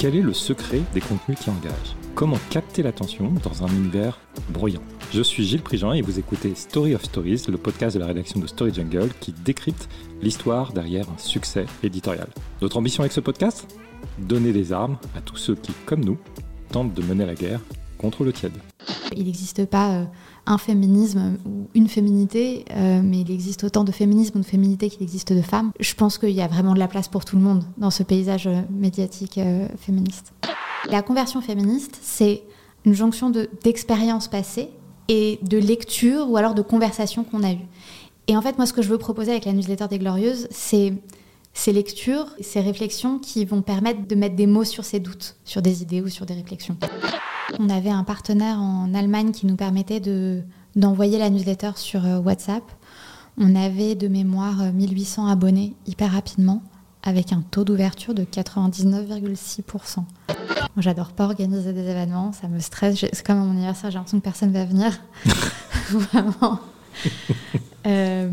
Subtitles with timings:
[0.00, 1.94] Quel est le secret des contenus qui engagent?
[2.14, 4.80] Comment capter l'attention dans un univers bruyant
[5.12, 8.40] Je suis Gilles Prigent et vous écoutez Story of Stories, le podcast de la rédaction
[8.40, 9.90] de Story Jungle qui décrypte
[10.22, 12.28] l'histoire derrière un succès éditorial.
[12.62, 13.76] Notre ambition avec ce podcast?
[14.18, 16.16] Donner des armes à tous ceux qui, comme nous,
[16.72, 17.60] tentent de mener la guerre
[17.98, 18.54] contre le tiède.
[19.16, 20.04] Il n'existe pas euh,
[20.46, 24.88] un féminisme ou une féminité, euh, mais il existe autant de féminisme ou de féminité
[24.88, 25.72] qu'il existe de femmes.
[25.80, 28.02] Je pense qu'il y a vraiment de la place pour tout le monde dans ce
[28.02, 29.40] paysage euh, médiatique
[29.78, 30.32] féministe.
[30.88, 32.42] La conversion féministe, c'est
[32.84, 33.30] une jonction
[33.62, 34.70] d'expériences passées
[35.08, 37.66] et de lectures ou alors de conversations qu'on a eues.
[38.28, 40.94] Et en fait, moi, ce que je veux proposer avec la newsletter des Glorieuses, c'est
[41.52, 45.62] ces lectures, ces réflexions qui vont permettre de mettre des mots sur ces doutes, sur
[45.62, 46.76] des idées ou sur des réflexions.
[47.58, 50.42] On avait un partenaire en Allemagne qui nous permettait de,
[50.76, 52.62] d'envoyer la newsletter sur euh, WhatsApp.
[53.38, 56.62] On avait de mémoire 1800 euh, abonnés hyper rapidement,
[57.02, 60.04] avec un taux d'ouverture de 99,6%.
[60.76, 62.98] J'adore pas organiser des événements, ça me stresse.
[63.00, 65.00] C'est comme à mon anniversaire, j'ai l'impression que personne va venir.
[65.90, 66.60] Vraiment.
[67.86, 68.28] Euh,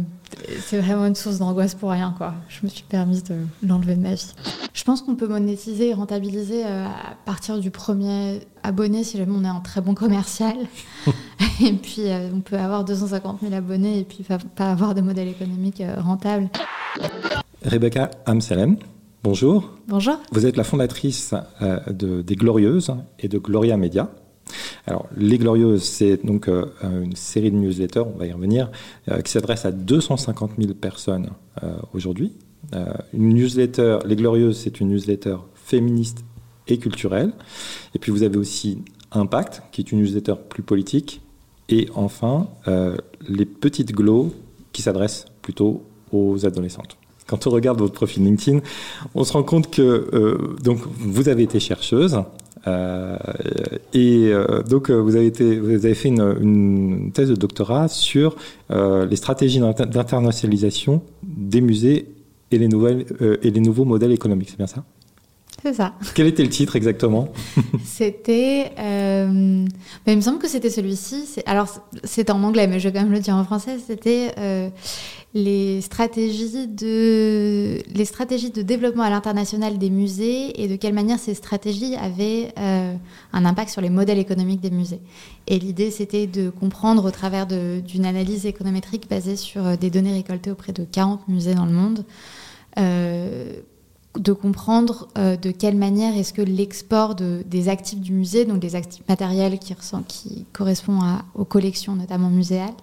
[0.59, 2.33] c'est vraiment une source d'angoisse pour rien, quoi.
[2.49, 4.33] Je me suis permise de l'enlever de ma vie.
[4.73, 9.31] Je pense qu'on peut monétiser et rentabiliser euh, à partir du premier abonné si jamais
[9.33, 10.57] on est un très bon commercial.
[11.63, 15.29] et puis, euh, on peut avoir 250 000 abonnés et puis pas avoir de modèle
[15.29, 16.49] économique rentable.
[17.63, 18.75] Rebecca Amsalem,
[19.23, 19.77] bonjour.
[19.87, 20.17] Bonjour.
[20.31, 21.33] Vous êtes la fondatrice
[21.89, 24.09] de, des Glorieuses et de Gloria Media.
[24.87, 28.71] Alors, Les Glorieuses, c'est donc euh, une série de newsletters, on va y revenir,
[29.11, 32.31] euh, qui s'adresse à 250 000 personnes euh, aujourd'hui.
[33.13, 36.23] une newsletter, Les Glorieuses, c'est une newsletter féministe
[36.67, 37.33] et culturelle.
[37.95, 38.79] Et puis vous avez aussi
[39.11, 41.21] Impact, qui est une newsletter plus politique.
[41.69, 42.47] Et enfin,
[43.27, 44.33] Les Petites Glows,
[44.71, 48.61] qui s'adresse plutôt aux adolescentes quand on regarde votre profil LinkedIn,
[49.13, 52.21] on se rend compte que donc vous avez été chercheuse,
[53.93, 55.31] et euh, donc, euh, vous avez,
[55.93, 58.35] fait une, thèse de doctorat sur
[58.69, 62.07] les stratégies d'internationalisation des musées
[62.51, 62.69] et les,
[63.43, 64.49] et les nouveaux modèles économiques.
[64.49, 64.83] C'est bien ça?
[65.63, 65.93] C'est ça.
[66.13, 67.29] Quel était le titre exactement?
[67.83, 68.71] C'était.
[68.77, 69.65] Euh,
[70.05, 71.41] il me semble que c'était celui-ci.
[71.47, 71.67] Alors,
[72.03, 73.77] c'est en anglais, mais je vais quand même le dire en français.
[73.85, 74.69] C'était euh,
[75.33, 81.17] les, stratégies de, les stratégies de développement à l'international des musées et de quelle manière
[81.17, 82.93] ces stratégies avaient euh,
[83.33, 85.01] un impact sur les modèles économiques des musées.
[85.47, 90.51] Et l'idée, c'était de comprendre au travers d'une analyse économétrique basée sur des données récoltées
[90.51, 92.05] auprès de 40 musées dans le monde
[94.15, 98.75] de comprendre euh, de quelle manière est-ce que l'export des actifs du musée, donc des
[98.75, 101.03] actifs matériels qui, correspondent
[101.35, 102.73] aux collections notamment muséales,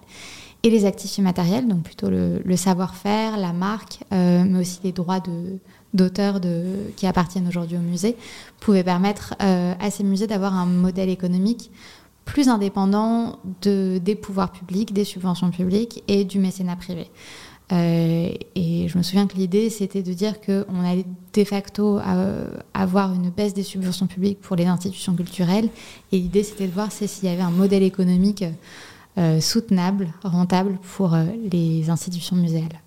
[0.63, 5.21] et les actifs immatériels, donc plutôt le, savoir-faire, la marque, euh, mais aussi les droits
[5.93, 6.39] d'auteur
[6.95, 8.17] qui appartiennent aujourd'hui au musée,
[8.61, 11.69] pouvaient permettre euh, à ces musées d'avoir un modèle économique
[12.25, 17.11] plus indépendant de, des pouvoirs publics, des subventions publiques et du mécénat privé.
[17.71, 21.99] Euh, et je me souviens que l'idée, c'était de dire qu'on allait de facto
[22.73, 25.69] avoir une baisse des subventions publiques pour les institutions culturelles.
[26.11, 28.43] Et l'idée, c'était de voir s'il y avait un modèle économique
[29.17, 32.81] euh, soutenable, rentable pour euh, les institutions muséales.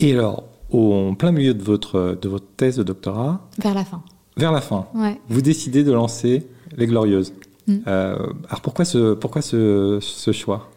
[0.00, 4.02] Et alors, au plein milieu de votre, de votre thèse de doctorat Vers la fin.
[4.36, 4.86] Vers la fin.
[4.94, 5.20] Ouais.
[5.28, 6.46] Vous décidez de lancer
[6.76, 7.32] Les Glorieuses.
[7.66, 7.80] Mm.
[7.86, 10.70] alors pourquoi ce, pourquoi ce, ce choix?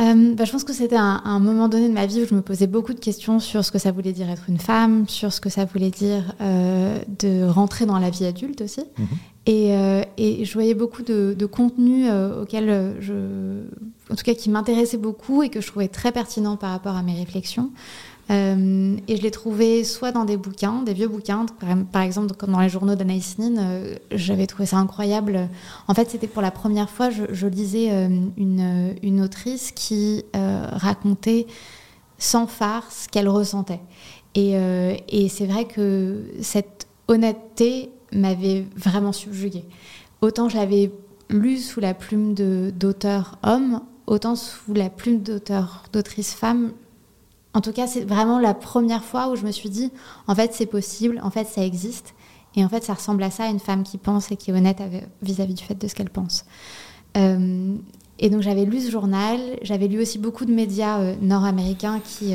[0.00, 2.40] Euh, bah, je pense que c'était un, moment donné de ma vie où je me
[2.40, 5.40] posais beaucoup de questions sur ce que ça voulait dire être une femme, sur ce
[5.40, 8.84] que ça voulait dire euh, de rentrer dans la vie adulte aussi.
[8.98, 9.06] Mhm.
[9.44, 12.08] Et, euh, et, je voyais beaucoup de, de contenus
[12.40, 13.64] auxquels je,
[14.10, 17.02] en tout cas, qui m'intéressaient beaucoup et que je trouvais très pertinents par rapport à
[17.02, 17.70] mes réflexions.
[18.30, 21.46] Euh, et je l'ai trouvé soit dans des bouquins, des vieux bouquins,
[21.92, 25.48] par, exemple dans les journaux d'Anaïs Nin, euh, j'avais trouvé ça incroyable.
[25.88, 31.46] En fait, c'était pour la première fois, je, lisais euh, une, autrice qui racontait
[32.18, 33.80] sans farce ce qu'elle ressentait.
[34.34, 34.54] Et,
[35.08, 39.64] et c'est vrai que cette honnêteté m'avait vraiment subjuguée.
[40.22, 40.90] Autant je l'avais
[41.28, 46.72] lu sous la plume d'auteur homme, autant sous la plume d'auteur d'autrice femme,
[47.54, 49.90] en tout cas, c'est vraiment la première fois où je me suis dit,
[50.26, 52.14] en fait, c'est possible, en fait, ça existe.
[52.56, 54.82] Et en fait, ça ressemble à ça, une femme qui pense et qui est honnête
[55.22, 56.44] vis-à-vis du fait de ce qu'elle pense.
[57.16, 57.74] Euh,
[58.18, 62.34] et donc, j'avais lu ce journal, j'avais lu aussi beaucoup de médias euh, nord-américains qui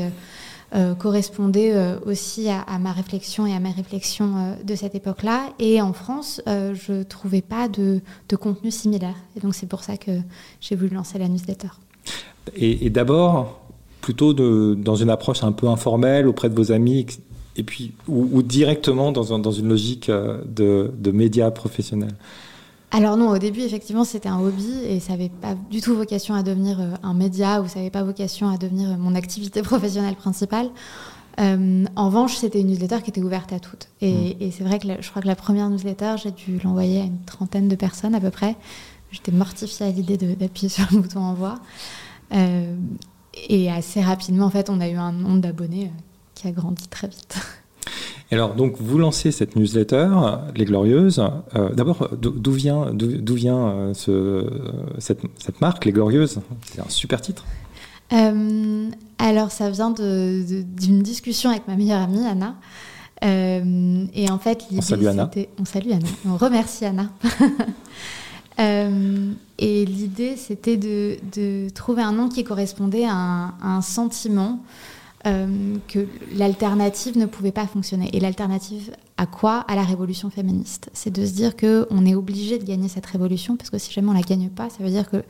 [0.74, 1.74] euh, correspondaient
[2.04, 5.50] aussi à, ma réflexion et à mes réflexions de cette époque-là.
[5.58, 8.00] Et en France, je ne trouvais pas de,
[8.38, 9.16] contenu similaire.
[9.36, 10.20] Et donc, c'est pour ça que
[10.60, 11.68] j'ai voulu lancer la newsletter.
[12.54, 13.67] et d'abord,
[14.00, 17.06] plutôt de, dans une approche un peu informelle auprès de vos amis
[17.56, 22.14] et puis, ou, directement dans, dans, une logique de, de médias professionnels
[22.90, 26.34] alors non, au début, effectivement, c'était un hobby et ça n'avait pas du tout vocation
[26.34, 30.70] à devenir un média ou ça n'avait pas vocation à devenir mon activité professionnelle principale.
[31.38, 33.88] Euh, en revanche, c'était une newsletter qui était ouverte à toutes.
[34.00, 34.50] Et, mm.
[34.50, 37.68] c'est vrai que je crois que la première newsletter, j'ai dû l'envoyer à une trentaine
[37.68, 38.56] de personnes à peu près.
[39.10, 41.56] J'étais mortifiée à l'idée d'appuyer sur le bouton envoi.
[42.32, 42.74] Euh,
[43.48, 46.00] et assez rapidement, en fait, on a eu un nombre d'abonnés euh,
[46.34, 47.36] qui a grandi très vite.
[48.30, 50.08] alors, donc, vous lancez cette newsletter,
[50.54, 51.22] Les Glorieuses.
[51.74, 54.46] D'abord, d'où vient, d'où vient ce,
[54.98, 56.40] cette, cette, marque, Les Glorieuses?
[56.66, 57.44] C'est un super titre.
[58.12, 62.56] Euh, alors, ça vient d'une discussion avec ma meilleure amie, Anna.
[63.24, 65.30] Euh, et en fait, on salue Anna.
[65.58, 66.06] On salue Anna.
[66.26, 67.10] On remercie Anna.
[68.60, 74.60] Euh, et l'idée, c'était de, trouver un nom qui correspondait à un, sentiment
[75.24, 78.08] que l'alternative ne pouvait pas fonctionner.
[78.14, 79.58] Et l'alternative à quoi?
[79.68, 80.90] À la révolution féministe.
[80.94, 84.08] C'est de se dire qu'on est obligé de gagner cette révolution, parce que si jamais
[84.08, 85.22] on la gagne pas, ça veut dire que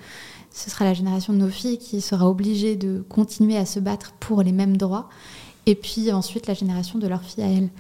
[0.53, 4.13] ce sera la génération de nos filles qui sera obligée de continuer à se battre
[4.21, 5.09] pour les mêmes droits,
[5.67, 7.71] et puis ensuite la génération de leurs filles à elles.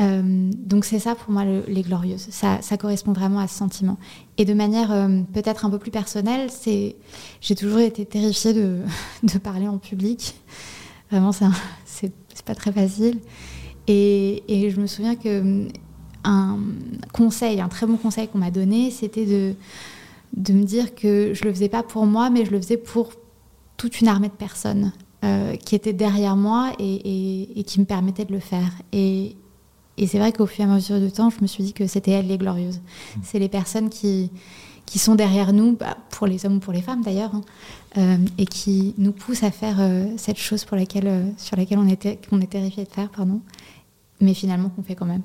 [0.00, 2.28] Euh, donc c'est ça pour moi les glorieuses.
[2.30, 3.98] Ça, correspond vraiment à ce sentiment.
[4.38, 6.96] Et de manière euh, peut-être un peu plus personnelle, c'est
[7.40, 8.80] j'ai toujours été terrifiée de,
[9.42, 10.34] parler en public.
[11.10, 11.32] Vraiment,
[11.84, 12.12] c'est
[12.44, 13.18] pas très facile.
[13.86, 15.66] Et, et, je me souviens que
[16.24, 16.58] un
[17.12, 19.54] conseil, un très bon conseil qu'on m'a donné, c'était de
[20.36, 23.12] de me dire que je le faisais pas pour moi, mais je le faisais pour
[23.76, 24.92] toute une armée de personnes
[25.24, 28.70] euh, qui étaient derrière moi et, qui me permettaient de le faire.
[28.92, 29.36] Et,
[30.06, 32.12] c'est vrai qu'au fur et à mesure du temps, je me suis dit que c'était
[32.12, 32.78] elles les glorieuses.
[32.78, 33.20] Mmh.
[33.22, 34.30] C'est les personnes qui,
[34.86, 37.40] qui sont derrière nous, bah, pour les hommes ou pour les femmes d'ailleurs, hein,
[37.96, 41.88] euh, et qui nous poussent à faire euh, cette chose pour laquelle, sur laquelle on
[41.88, 43.40] était, qu'on est terrifié de faire, pardon,
[44.20, 45.22] mais finalement qu'on fait quand même.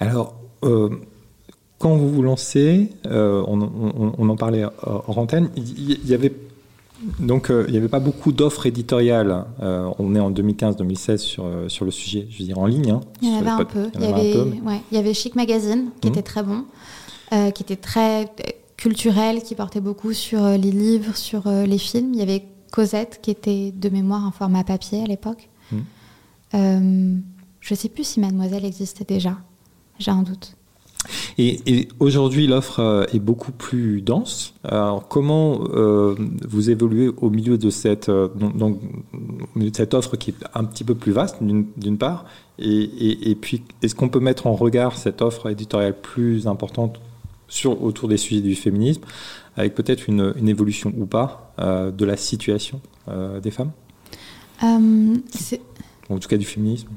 [0.00, 0.34] Alors,
[1.78, 6.32] quand vous vous lancez, euh, on, en parlait en antenne, il y, avait
[7.20, 9.44] donc euh, il n'y avait pas beaucoup d'offres éditoriales.
[9.62, 12.90] Euh, on est en 2015-2016 sur, sur le sujet, je veux dire en ligne.
[12.90, 13.00] Hein.
[13.22, 13.90] il y en avait un peu.
[13.94, 16.12] Il y, avait, ouais, il y avait Chic Magazine qui mmh.
[16.12, 16.64] était très bon,
[17.30, 18.30] qui était très
[18.76, 22.14] culturel, qui portait beaucoup sur les livres, sur les films.
[22.14, 25.48] Il y avait Cosette qui était de mémoire un format papier à l'époque.
[25.72, 25.78] Mmh.
[27.60, 29.38] je ne sais plus si Mademoiselle existait déjà.
[29.98, 30.56] J'ai un doute.
[31.38, 34.54] Et, aujourd'hui, l'offre euh, est beaucoup plus dense.
[34.64, 36.14] Alors, comment euh,
[36.48, 38.80] vous évoluez au milieu de cette, euh, donc,
[39.74, 42.24] cette offre qui est un petit peu plus vaste, d'une part,
[42.58, 47.00] et, puis est-ce qu'on peut mettre en regard cette offre éditoriale plus importante
[47.48, 49.02] sur, autour des sujets du féminisme,
[49.56, 52.80] avec peut-être une, évolution ou pas de la situation
[53.42, 53.72] des femmes?
[56.08, 56.88] En tout cas, du féminisme?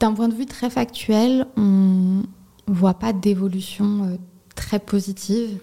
[0.00, 2.22] D'un point de vue très factuel, on
[2.68, 4.16] ne voit pas d'évolution euh,
[4.54, 5.58] très positive.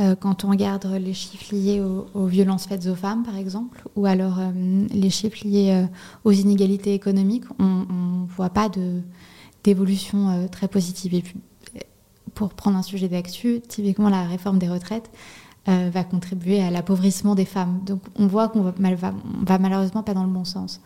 [0.00, 1.82] Euh, quand on regarde les chiffres liés
[2.14, 4.50] aux, violences faites aux femmes, par exemple, ou alors euh,
[4.90, 5.86] les chiffres liés
[6.24, 8.70] aux inégalités économiques, on ne voit pas
[9.64, 11.14] d'évolution très positive.
[11.14, 11.36] Et puis,
[12.34, 15.10] pour prendre un sujet d'actu, typiquement la réforme des retraites
[15.66, 17.80] va contribuer à l'appauvrissement des femmes.
[17.84, 20.80] Donc on voit qu'on va, va malheureusement pas dans le bon sens.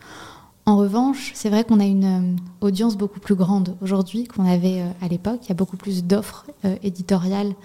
[0.67, 4.81] En revanche, c'est vrai qu'on a une euh, audience beaucoup plus grande aujourd'hui qu'on avait
[4.81, 5.39] euh, à l'époque.
[5.43, 7.55] Il y a beaucoup plus d'offres euh, éditoriales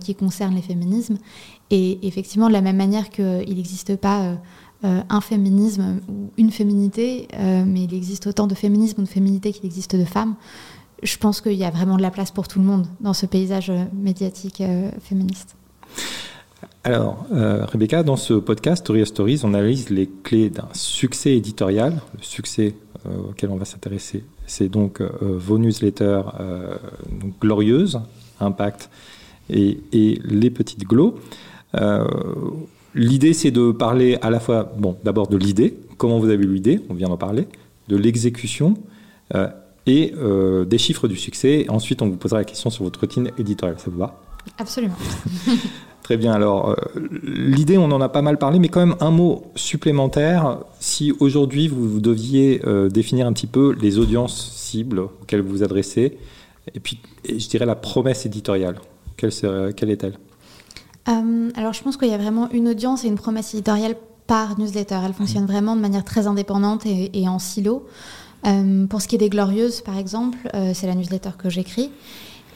[0.00, 1.16] qui concernent les féminismes.
[1.70, 4.36] Et effectivement, de la même manière qu'il n'existe pas
[4.82, 9.64] un féminisme ou une féminité, mais il existe autant de féminisme ou de féminité qu'il
[9.64, 10.34] existe de femmes,
[11.02, 13.24] je pense qu'il y a vraiment de la place pour tout le monde dans ce
[13.24, 14.62] paysage médiatique
[15.00, 15.56] féministe.
[16.82, 22.00] Alors, euh, Rebecca, dans ce podcast Story Stories, on analyse les clés d'un succès éditorial.
[22.16, 22.74] Le succès
[23.06, 26.22] euh, auquel on va s'intéresser, c'est donc euh, vos newsletters
[27.40, 28.00] glorieuses,
[28.40, 28.88] Impact
[29.50, 31.18] et, les petites glows.
[32.94, 36.52] l'idée, c'est de parler à la fois, bon, d'abord de l'idée, comment vous avez eu
[36.52, 37.46] l'idée, on vient d'en parler,
[37.88, 38.74] de l'exécution
[39.86, 40.14] et
[40.66, 41.66] des chiffres du succès.
[41.68, 43.78] Ensuite, on vous posera la question sur votre routine éditoriale.
[43.78, 44.18] Ça vous va?
[44.56, 44.96] Absolument.
[46.10, 46.32] Très bien.
[46.32, 46.74] Alors, euh,
[47.22, 50.58] l'idée, on en a pas mal parlé, mais quand même un mot supplémentaire.
[50.80, 55.62] Si aujourd'hui vous, deviez euh, définir un petit peu les audiences cibles auxquelles vous vous
[55.62, 56.18] adressez,
[56.74, 58.80] et puis je dirais la promesse éditoriale,
[59.16, 59.30] quelle,
[59.76, 60.18] quelle est-elle?
[61.08, 63.94] Euh, Alors, je pense qu'il y a vraiment une audience et une promesse éditoriale
[64.26, 64.98] par newsletter.
[65.06, 65.52] Elle fonctionne mmh.
[65.52, 67.86] vraiment de manière très indépendante et, et en silo.
[68.88, 70.38] pour ce qui est des Glorieuses, par exemple,
[70.74, 71.92] c'est la newsletter que j'écris.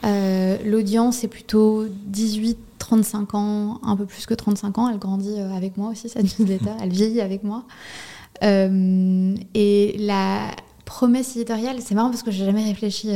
[0.03, 4.89] L'audience est plutôt 18 35 ans, un peu plus que 35 ans.
[4.89, 6.69] Elle grandit avec moi aussi, cette newsletter.
[6.81, 7.63] Elle vieillit avec moi.
[8.43, 10.51] et la
[10.85, 13.09] promesse éditoriale, c'est marrant parce que j'ai jamais réfléchi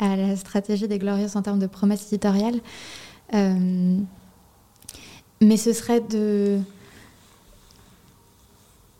[0.00, 2.56] à la stratégie des Glorieuses en termes de promesse éditoriale.
[3.32, 4.06] mais
[5.56, 6.58] ce serait de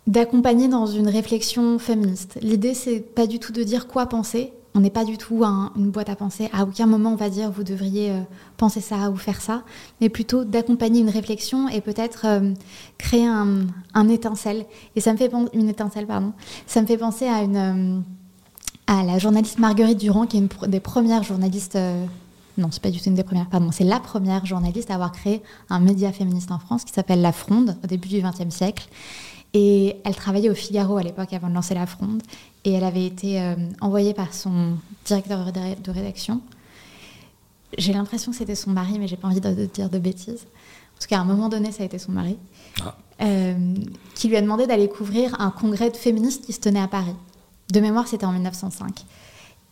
[0.09, 2.39] d'accompagner dans une réflexion féministe.
[2.41, 4.53] L'idée, c'est pas du tout de dire quoi penser.
[4.79, 6.49] On n'est pas du tout une boîte à penser.
[6.53, 8.21] À aucun moment, on va dire vous devriez euh,
[8.59, 9.65] penser ça ou faire ça,
[10.01, 12.55] mais plutôt d'accompagner une réflexion et peut-être euh,
[12.97, 14.67] créer un, étincelle.
[14.95, 16.33] Et ça me fait une étincelle, pardon.
[16.69, 18.01] Ça me fait penser à euh,
[18.87, 21.77] la journaliste Marguerite Durand, qui est une des premières journalistes.
[22.57, 25.11] non, c'est pas du tout une des premières, pardon, c'est la première journaliste à avoir
[25.11, 28.89] créé un média féministe en France qui s'appelle La Fronde au début du XXe siècle
[29.55, 32.23] et elle travaillait au Figaro à l'époque avant de lancer La Fronde.
[32.65, 36.41] Et elle avait été euh, envoyée par son directeur de rédaction.
[37.77, 40.47] J'ai l'impression que c'était son mari, mais j'ai pas envie de, dire de bêtises.
[40.97, 42.37] En tout cas, à un moment donné, ça a été son mari.
[42.83, 42.97] Ah.
[43.21, 43.75] Euh,
[44.15, 47.15] qui lui a demandé d'aller couvrir un congrès de féministes qui se tenait à Paris.
[47.73, 49.05] De mémoire, c'était en 1905.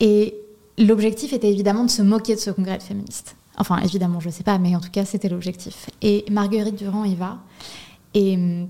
[0.01, 0.35] Et
[0.79, 3.37] l'objectif était évidemment de se moquer de ce congrès de féministes.
[3.59, 5.89] Enfin, évidemment, je ne sais pas, mais en tout cas, c'était l'objectif.
[6.03, 7.39] Et Marguerite Durand y va.
[8.15, 8.67] Et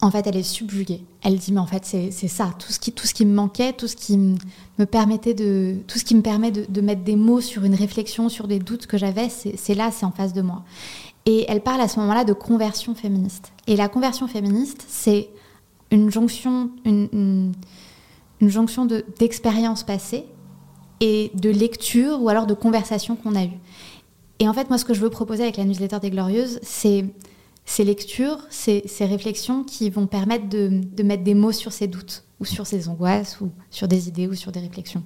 [0.00, 1.02] en fait, elle est subjuguée.
[1.22, 4.16] Elle dit, mais en fait, c'est ça, tout ce, qui, me manquait, tout ce qui
[4.16, 8.28] me permettait de, tout ce qui me permet de, mettre des mots sur une réflexion,
[8.28, 10.62] sur des doutes que j'avais, c'est là, c'est en face de moi.
[11.26, 13.52] Et elle parle à ce moment-là de conversion féministe.
[13.66, 15.28] Et la conversion féministe, c'est
[15.90, 17.52] une jonction, une,
[18.40, 18.86] jonction
[19.18, 20.24] d'expériences passées
[21.00, 23.58] et de lecture ou alors de conversations qu'on a eues.
[24.38, 27.04] Et en fait, moi, ce que je veux proposer avec la newsletter des Glorieuses, c'est
[27.68, 32.46] ces lectures, ces, réflexions qui vont permettre de, mettre des mots sur ces doutes, ou
[32.46, 35.02] sur ces angoisses, ou sur des idées, ou sur des réflexions.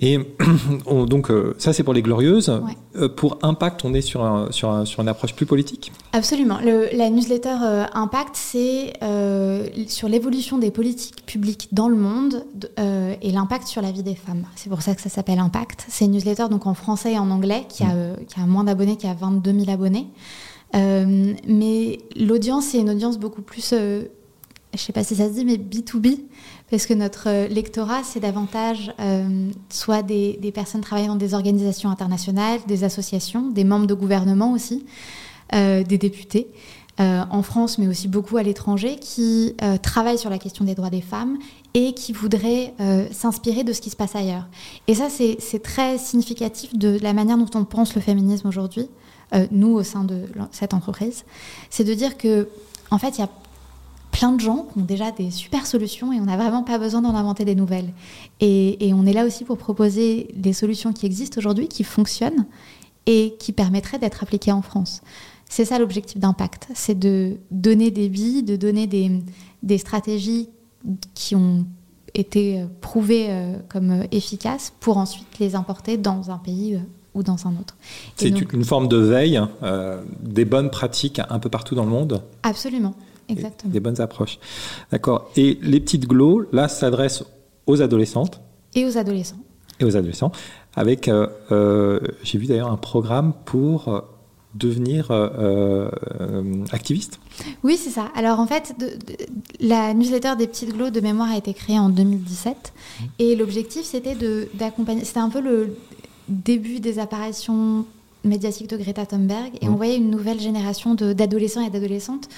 [0.00, 0.18] Et
[1.06, 2.50] donc, euh, ça, c'est pour les glorieuses.
[2.96, 5.92] Euh, pour Impact, on est sur, sur, sur, une approche plus politique?
[6.12, 6.58] Absolument.
[6.62, 8.94] la newsletter euh, Impact, c'est
[9.86, 12.44] sur l'évolution des politiques publiques dans le monde
[13.22, 14.46] et l'impact sur la vie des femmes.
[14.56, 15.86] C'est pour ça que ça s'appelle Impact.
[15.88, 18.16] C'est une newsletter donc en français et en anglais qui a, mm.
[18.26, 20.08] qui a moins d'abonnés, qui a 22 000 abonnés.
[20.74, 24.02] Euh, mais l'audience, c'est une audience beaucoup plus, euh,
[24.74, 26.20] je ne sais pas si ça se dit, mais B2B,
[26.70, 28.92] parce que notre euh, lectorat, c'est davantage
[29.70, 34.84] soit des, personnes travaillant dans des organisations internationales, des associations, des membres de gouvernement aussi,
[35.52, 36.48] des députés.
[36.98, 41.00] en France, mais aussi beaucoup à l'étranger, qui travaillent sur la question des droits des
[41.00, 41.38] femmes
[41.72, 42.74] et qui voudraient
[43.12, 44.46] s'inspirer de ce qui se passe ailleurs.
[44.88, 48.88] Et ça, c'est très significatif de la manière dont on pense le féminisme aujourd'hui.
[49.34, 51.24] Euh, nous au sein de cette entreprise,
[51.68, 52.48] c'est de dire que
[52.90, 53.28] en fait il y a
[54.10, 57.02] plein de gens qui ont déjà des super solutions et on n'a vraiment pas besoin
[57.02, 57.92] d'en inventer des nouvelles.
[58.40, 62.46] Et, on est là aussi pour proposer des solutions qui existent aujourd'hui, qui fonctionnent
[63.06, 65.02] et qui permettraient d'être appliquées en France.
[65.48, 70.48] C'est ça l'objectif d'impact, c'est de donner des billes, de donner des, stratégies
[71.14, 71.66] qui ont
[72.14, 76.80] été prouvées euh, comme efficaces pour ensuite les importer dans un pays euh,
[77.14, 77.76] ou dans un autre.
[78.16, 82.22] C'est une forme de veille euh, des bonnes pratiques un peu partout dans le monde
[82.42, 82.94] Absolument,
[83.28, 83.72] exactement.
[83.72, 84.38] des bonnes approches.
[84.90, 85.30] D'accord.
[85.36, 87.24] Et les petites glows, là, s'adressent
[87.66, 88.40] aux adolescentes.
[88.74, 89.38] Et aux adolescents.
[89.80, 90.32] Et aux adolescents.
[90.74, 94.04] Avec, euh, euh, j'ai vu d'ailleurs un programme pour
[94.54, 95.10] devenir
[96.72, 97.20] activiste
[97.62, 98.10] Oui, c'est ça.
[98.16, 98.74] Alors en fait,
[99.60, 103.04] la newsletter des petites glows de mémoire a été créée en 2017 mmh.
[103.18, 104.16] et l'objectif c'était
[104.54, 105.76] d'accompagner, c'était un peu le,
[106.28, 107.84] début des apparitions
[108.24, 112.28] médiatiques de Greta Thunberg et on voyait une nouvelle génération d'adolescents et d'adolescentes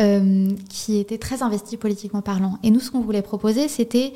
[0.00, 2.58] euh, qui étaient très investis politiquement parlant.
[2.62, 4.12] Et nous, ce qu'on voulait proposer, c'était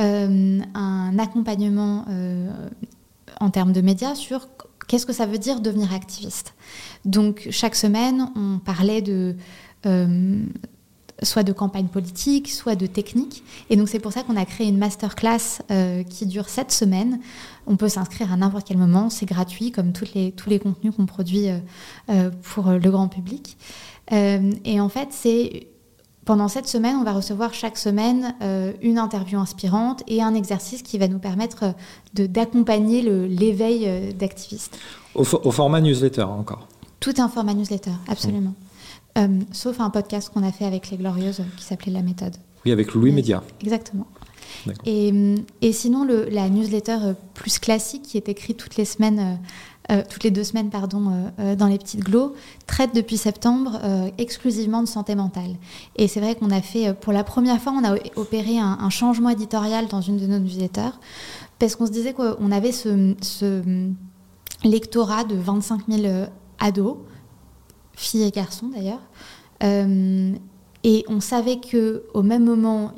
[0.00, 2.50] euh, un accompagnement euh,
[3.40, 4.48] en termes de médias sur
[4.86, 6.54] qu'est-ce que ça veut dire devenir activiste.
[7.04, 9.34] Donc chaque semaine, on parlait de
[11.22, 13.42] soit de campagne politique, soit de technique.
[13.70, 17.20] Et donc c'est pour ça qu'on a créé une masterclass euh, qui dure sept semaines.
[17.66, 20.94] On peut s'inscrire à n'importe quel moment, c'est gratuit comme toutes les, tous les contenus
[20.94, 21.58] qu'on produit euh,
[22.10, 23.56] euh, pour le grand public.
[24.10, 25.66] et en fait, c'est
[26.24, 28.34] pendant cette semaine, on va recevoir chaque semaine
[28.82, 31.74] une interview inspirante et un exercice qui va nous permettre
[32.14, 34.78] d'accompagner l'éveil d'activistes.
[35.14, 36.68] Au, format newsletter encore
[37.00, 38.54] Tout un format newsletter, absolument.
[39.18, 42.36] Euh, sauf un podcast qu'on a fait avec les Glorieuses qui s'appelait La méthode.
[42.64, 43.42] Oui, avec Louis Média.
[43.62, 44.06] Exactement.
[44.84, 48.84] Et, euh, et, sinon, le, la newsletter euh, plus classique qui est écrite toutes les
[48.84, 49.38] semaines,
[50.10, 52.34] toutes les deux semaines, pardon, dans les petites glows,
[52.66, 53.80] traite depuis septembre
[54.18, 55.56] exclusivement de santé mentale.
[55.96, 59.30] Et c'est vrai qu'on a fait, pour la première fois, on a opéré un, changement
[59.30, 60.98] éditorial dans une de nos newsletters
[61.58, 63.62] parce qu'on se disait qu'on avait ce, ce
[64.62, 66.26] lectorat de 25 000
[66.58, 66.98] ados,
[67.98, 69.00] filles et garçons d'ailleurs.
[70.84, 72.92] Et on savait que au même moment,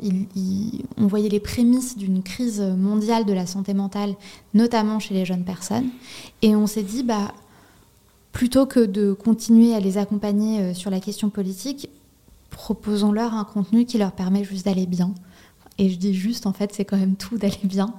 [0.98, 4.14] on voyait les prémices d'une crise mondiale de la santé mentale,
[4.52, 5.88] notamment chez les jeunes personnes.
[6.42, 7.32] Et on s'est dit, bah,
[8.32, 11.88] plutôt que de continuer à les accompagner euh, sur la question politique,
[12.50, 15.14] proposons-leur un contenu qui leur permet juste d'aller bien.
[15.78, 17.94] Et je dis juste, en fait, c'est quand même tout d'aller bien.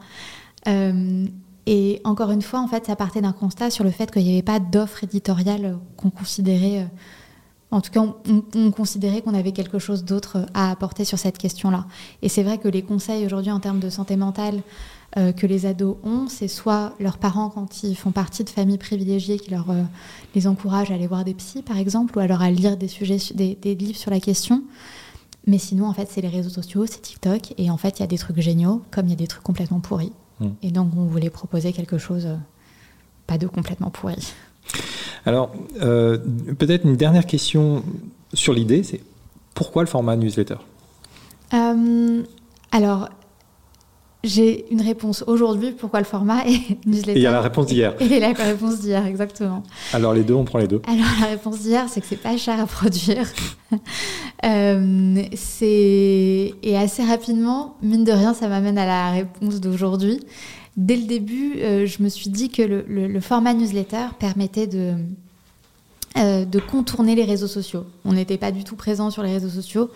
[0.67, 1.25] Euh,
[1.67, 4.33] et encore une fois, en fait, ça partait d'un constat sur le fait qu'il n'y
[4.33, 6.85] avait pas d'offre éditoriale qu'on considérait euh,
[7.71, 8.03] en tout cas,
[8.53, 11.85] on, considérait qu'on avait quelque chose d'autre à apporter sur cette question-là.
[12.21, 14.61] Et c'est vrai que les conseils aujourd'hui en termes de santé mentale
[15.15, 18.77] euh, que les ados ont, c'est soit leurs parents quand ils font partie de familles
[18.77, 19.83] privilégiées qui euh,
[20.35, 23.19] les encouragent à aller voir des psys, par exemple, ou alors à lire des, sujets,
[23.33, 24.63] des, livres sur la question.
[25.47, 27.53] Mais sinon, en fait, c'est les réseaux sociaux, c'est TikTok.
[27.57, 29.43] Et en fait, il y a des trucs géniaux, comme il y a des trucs
[29.43, 30.11] complètement pourris.
[30.41, 30.47] Mmh.
[30.63, 32.35] Et donc, on voulait proposer quelque chose, euh,
[33.27, 34.33] pas de complètement pourri.
[35.25, 36.17] Alors, euh,
[36.57, 37.83] peut-être une dernière question
[38.33, 39.01] sur l'idée, c'est
[39.53, 40.55] pourquoi le format newsletter?
[41.53, 42.23] Euh,
[42.71, 43.09] Alors,
[44.23, 47.19] j'ai une réponse aujourd'hui, pourquoi le format et newsletter.
[47.19, 47.95] il y a la réponse d'hier.
[47.99, 49.63] Et la réponse d'hier, exactement.
[49.93, 50.81] Alors les deux, on prend les deux.
[50.87, 53.25] Alors la réponse d'hier, c'est que c'est pas cher à produire.
[54.45, 60.19] euh, c'est et assez rapidement, mine de rien, ça m'amène à la réponse d'aujourd'hui
[60.77, 64.93] dès le début, euh, je me suis dit que le, format newsletter permettait de,
[66.17, 67.85] euh, de contourner les réseaux sociaux.
[68.05, 69.89] On n'était pas du tout présent sur les réseaux sociaux.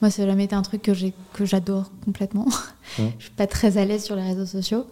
[0.00, 2.46] Moi, ça n'a jamais été un truc que j'adore complètement.
[2.98, 4.86] Je ne suis pas très à l'aise sur les réseaux sociaux.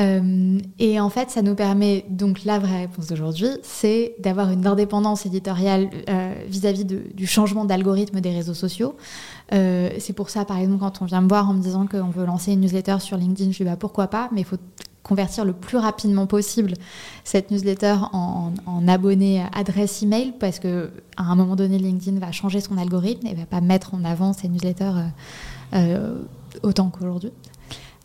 [0.00, 4.66] Euh, et en fait, ça nous permet, donc la vraie réponse d'aujourd'hui, c'est d'avoir une
[4.66, 5.88] indépendance éditoriale
[6.48, 8.96] vis-à-vis du changement d'algorithme des réseaux sociaux.
[9.52, 12.10] Euh, c'est pour ça, par exemple, quand on vient me voir en me disant qu'on
[12.10, 14.56] veut lancer une newsletter sur LinkedIn, je dis bah, pourquoi pas, mais il faut
[15.04, 16.74] convertir le plus rapidement possible
[17.22, 18.52] cette newsletter en,
[18.88, 23.34] abonné adresse email parce que à un moment donné LinkedIn va changer son algorithme et
[23.34, 25.06] va pas mettre en avant ces newsletters euh,
[25.74, 26.14] euh,
[26.62, 27.30] autant qu'aujourd'hui.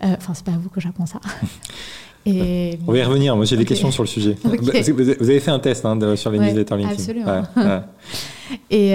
[0.02, 1.20] Enfin, c'est pas à vous que j'apprends ça.
[2.26, 2.78] Et...
[2.86, 3.36] On va y revenir.
[3.36, 4.38] Moi, j'ai des questions sur le sujet.
[4.44, 6.94] Vous avez fait un test hein, sur les newsletters LinkedIn.
[6.94, 7.44] Absolument.
[8.70, 8.94] et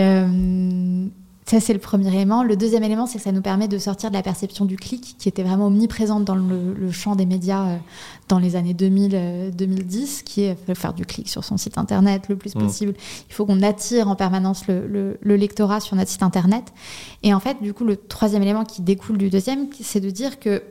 [1.47, 2.43] ça, c'est le premier élément.
[2.43, 5.17] Le deuxième élément, c'est que ça nous permet de sortir de la perception du clic,
[5.19, 7.77] qui était vraiment omniprésente dans le, champ des médias euh,
[8.29, 12.37] dans les années 2000-2010, euh, qui est faire du clic sur son site internet le
[12.37, 12.61] plus mm.
[12.61, 12.95] possible.
[13.29, 16.73] Il faut qu'on attire en permanence le, lectorat sur notre site internet.
[17.23, 20.41] Et en fait, du coup, le troisième élément qui découle du deuxième, c'est de dire
[20.41, 20.63] que,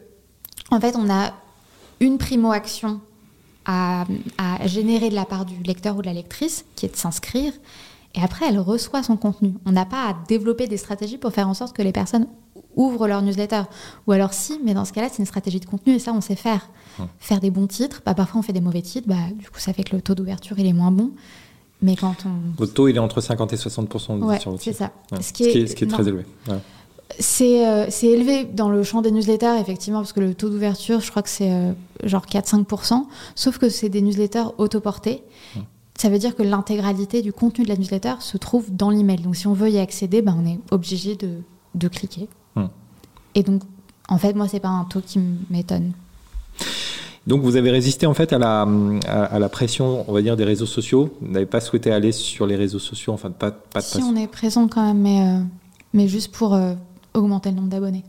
[0.71, 1.33] en fait, on a
[1.99, 2.99] une primo-action
[3.65, 4.05] à,
[4.39, 7.53] à générer de la part du lecteur ou de la lectrice, qui est de s'inscrire
[8.15, 9.53] et après, elle reçoit son contenu.
[9.65, 12.27] On n'a pas à développer des stratégies pour faire en sorte que les personnes
[12.75, 13.63] ouvrent leur newsletter.
[14.07, 16.21] Ou alors si, mais dans ce cas-là, c'est une stratégie de contenu et ça, on
[16.21, 16.69] sait faire.
[16.99, 17.07] Hum.
[17.19, 19.73] Faire des bons titres, bah, parfois on fait des mauvais titres, bah, du coup ça
[19.73, 21.11] fait que le taux d'ouverture il est moins bon.
[21.81, 22.57] Mais quand on...
[22.57, 24.91] Votre taux il est entre 50 et 60 ouais, c'est ça.
[25.19, 26.23] Ce, qui est, ce, qui est, très élevé.
[26.49, 26.55] Euh,
[27.19, 31.23] c'est élevé dans le champ des newsletters, effectivement, parce que le taux d'ouverture, je crois
[31.23, 31.73] que c'est euh,
[32.03, 35.23] genre 4-5%, sauf que c'est des newsletters autoportés.
[35.57, 35.63] Hum
[35.95, 39.21] ça veut dire que l'intégralité du contenu de la newsletter se trouve dans l'email.
[39.21, 41.37] Donc si on veut y accéder, ben, on est obligé de,
[41.75, 42.27] de cliquer.
[42.55, 42.67] Hmm.
[43.35, 43.61] Et donc,
[44.09, 45.93] en fait, moi, c'est pas un taux qui m'étonne.
[47.25, 48.67] Donc vous avez résisté en fait à la,
[49.07, 51.15] à, la pression, on va dire, des réseaux sociaux.
[51.21, 54.15] Vous n'avez pas souhaité aller sur les réseaux sociaux, enfin pas, pas de Si on
[54.17, 55.41] est présent quand même, mais, euh,
[55.93, 56.73] mais juste pour euh,
[57.13, 58.03] augmenter le nombre d'abonnés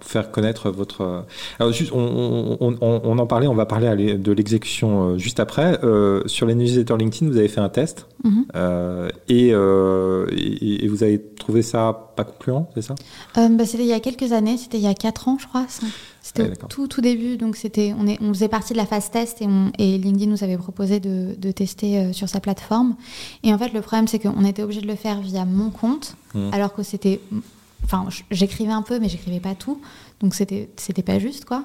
[0.00, 1.24] faire connaître votre.
[1.58, 5.78] Alors, juste, on, en parlait, on va parler de l'exécution euh, juste après.
[5.84, 8.44] Euh, sur les newsletters LinkedIn, vous avez fait un test mhm.
[8.54, 12.94] euh, et, vous avez trouvé ça pas concluant, c'est ça?
[13.34, 15.66] Bah, C'était il y a quelques années, c'était il y a 4 ans, je crois.
[16.20, 19.10] C'était au tout, tout début, donc c'était, on, est, on faisait partie de la phase
[19.10, 22.94] test et, et LinkedIn nous avait proposé de, de tester sur sa plateforme.
[23.42, 26.16] Et en fait, le problème, c'est qu'on était obligé de le faire via mon compte,
[26.34, 26.50] mmh.
[26.52, 27.20] alors que c'était
[27.84, 29.80] Enfin, j'écrivais un peu, mais j'écrivais pas tout.
[30.20, 30.68] Donc, c'était
[31.04, 31.64] pas juste, quoi.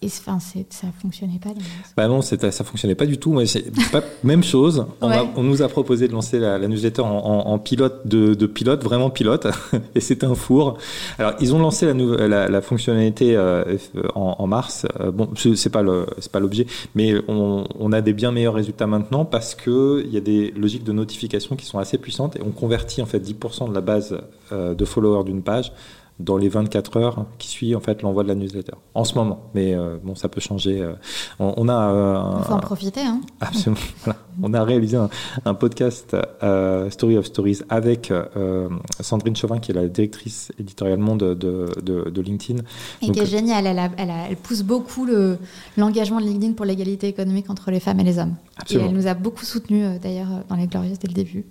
[0.00, 1.50] Et enfin, ça fonctionnait pas.
[1.96, 3.32] Bah non, ça fonctionnait pas du tout.
[3.32, 4.86] Mais c'est pas même chose.
[5.00, 9.48] On, nous a proposé de lancer la, newsletter en, pilote de, pilote, vraiment pilote,
[9.96, 10.78] et c'est un four.
[11.18, 13.76] Alors ils ont lancé la, la, fonctionnalité euh,
[14.14, 14.86] en, mars.
[15.00, 18.86] Euh, bon, c'est pas le, pas l'objet, mais on, on, a des bien meilleurs résultats
[18.86, 22.40] maintenant parce que il y a des logiques de notification qui sont assez puissantes et
[22.46, 24.16] on convertit en fait 10% de la base
[24.52, 25.72] euh, de followers d'une page
[26.20, 28.72] dans les 24 heures qui suivent en fait l'envoi de la newsletter.
[28.94, 30.80] En ce moment, mais euh, bon, ça peut changer.
[30.80, 30.94] Euh.
[31.38, 31.92] on, a.
[31.92, 33.20] Euh, faut en profiter, hein.
[33.40, 33.80] Absolument.
[34.40, 34.96] On a réalisé
[35.44, 36.16] un, podcast
[36.90, 38.12] Story of Stories avec
[39.00, 42.62] Sandrine Chauvin, qui est la directrice éditoriale monde de, de, LinkedIn.
[43.02, 43.66] Et qui est géniale.
[43.66, 45.08] Elle, elle, pousse beaucoup
[45.76, 48.36] l'engagement de LinkedIn pour l'égalité économique entre les femmes et les hommes.
[48.56, 48.86] Absolument.
[48.86, 51.44] Et elle nous a beaucoup soutenus d'ailleurs dans les Glorieuses dès le début.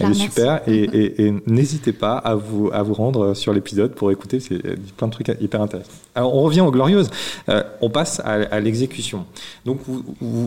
[0.00, 4.40] Elle est super et, n'hésitez pas à vous, à vous rendre sur l'épisode pour écouter,
[4.40, 4.58] c'est
[4.96, 5.92] plein de trucs hyper intéressants.
[6.14, 7.10] Alors on revient aux glorieuses,
[7.48, 9.26] euh, on passe à, l'exécution.
[9.64, 10.04] Donc vous,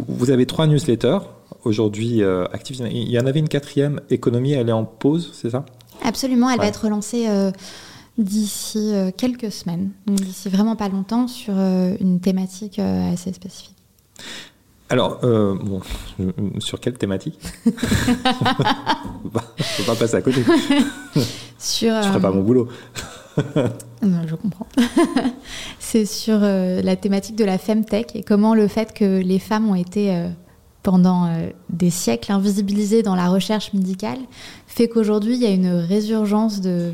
[0.07, 1.19] vous, avez trois newsletters
[1.63, 2.79] aujourd'hui euh, actifs.
[2.79, 5.65] Il y en avait une quatrième, économie, elle est en pause, c'est ça?
[6.03, 7.51] Absolument, elle va être relancée euh,
[8.17, 13.75] d'ici quelques semaines, d'ici vraiment pas longtemps sur une thématique assez spécifique.
[14.89, 15.81] Alors, euh, bon,
[16.59, 17.75] sur quelle thématique Je ne
[19.25, 20.43] peux pas passer à côté.
[21.59, 22.69] sur, je ne ferai pas mon boulot.
[24.01, 24.67] non, je comprends.
[25.79, 29.69] C'est sur euh, la thématique de la femtech et comment le fait que les femmes
[29.69, 30.29] ont été euh,
[30.83, 31.29] pendant
[31.69, 34.19] des siècles invisibilisées dans la recherche médicale
[34.67, 36.93] fait qu'aujourd'hui il y a une résurgence de,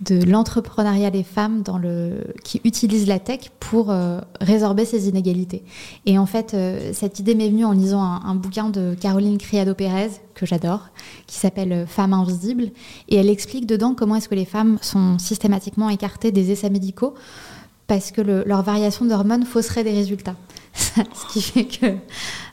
[0.00, 5.64] de l'entrepreneuriat des femmes dans le, qui utilisent la tech pour euh, résorber ces inégalités.
[6.06, 10.10] Et en fait, euh, cette idée m'est venue en lisant un, bouquin de Caroline Criado-Pérez,
[10.34, 10.88] que j'adore,
[11.26, 12.70] qui s'appelle euh, Femmes invisibles.
[13.08, 17.14] Et elle explique dedans comment est-ce que les femmes sont systématiquement écartées des essais médicaux
[17.88, 20.36] parce que leur variation d'hormones fausserait des résultats.
[20.74, 21.96] Ce qui fait que,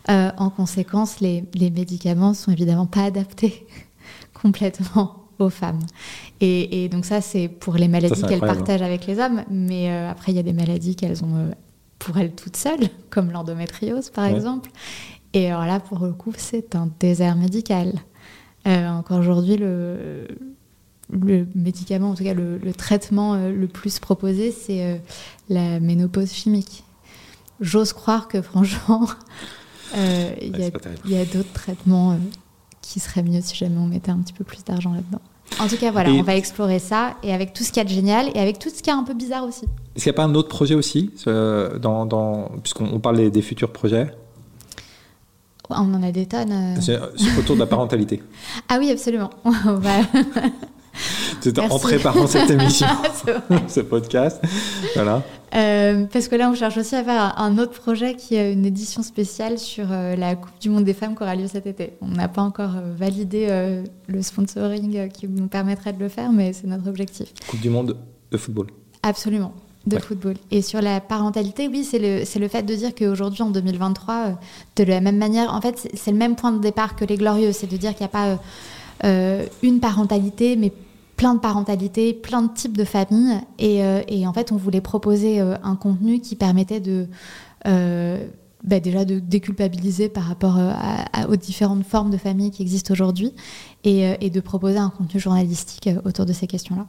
[0.07, 3.67] en conséquence, les, les médicaments sont évidemment pas adaptés
[4.41, 5.79] complètement aux femmes.
[6.41, 10.31] Et, donc ça, c'est pour les maladies qu'elles partagent avec les hommes, mais euh, après,
[10.31, 11.51] il y a des maladies qu'elles ont euh,
[11.99, 14.69] pour elles toutes seules, comme l'endométriose par exemple.
[15.33, 17.93] Et alors là, pour le coup, c'est un désert médical.
[18.67, 20.27] Euh, encore aujourd'hui, le,
[21.11, 25.01] le médicament, en tout cas le, traitement le plus proposé, c'est
[25.49, 26.83] la ménopause chimique.
[27.59, 29.07] J'ose croire que franchement,
[29.95, 30.71] il
[31.05, 32.17] y a d'autres traitements
[32.87, 35.21] qui serait mieux si jamais on mettait un petit peu plus d'argent là-dedans.
[35.59, 37.83] En tout cas, voilà, on va explorer ça et avec tout ce qu'il y a
[37.83, 39.65] de génial et avec tout ce qui est un peu bizarre aussi.
[39.95, 43.41] Est-ce qu'il n'y a pas un autre projet aussi, euh, dans, dans, puisqu'on parle des,
[43.41, 44.11] futurs projets?
[45.69, 46.51] On en a des tonnes.
[46.51, 46.81] Euh.
[46.81, 46.99] C'est
[47.39, 48.21] autour de la parentalité.
[48.69, 49.29] ah oui, absolument.
[51.41, 52.87] C'est en préparant cette émission,
[53.67, 54.41] ce podcast.
[54.95, 55.23] Voilà.
[55.55, 58.65] Euh, parce que là, on cherche aussi à faire un autre projet qui est une
[58.65, 61.93] édition spéciale sur euh, la Coupe du Monde des femmes qui aura lieu cet été.
[62.01, 63.47] On n'a pas encore euh, validé
[64.07, 67.29] le sponsoring qui nous permettrait de le faire, mais c'est notre objectif.
[67.47, 67.97] Coupe du Monde
[68.31, 68.67] de football.
[69.03, 69.53] Absolument
[69.85, 70.33] de football.
[70.49, 74.31] Et sur la parentalité, oui, c'est le, le fait de dire qu'aujourd'hui, en 2023,
[74.77, 77.51] de la même manière, en fait, c'est le même point de départ que les Glorieux,
[77.51, 78.37] c'est de dire qu'il n'y a
[79.03, 80.71] pas une parentalité, mais
[81.15, 83.39] plein de parentalité, plein de types de familles.
[83.59, 87.07] Et, euh, en fait, on voulait proposer euh, un contenu qui permettait de...
[87.67, 88.25] Euh,
[88.63, 90.57] bah, déjà de déculpabiliser par rapport
[91.29, 93.31] aux différentes formes de familles qui existent aujourd'hui
[93.83, 96.87] et, de proposer un contenu journalistique autour de ces questions-là.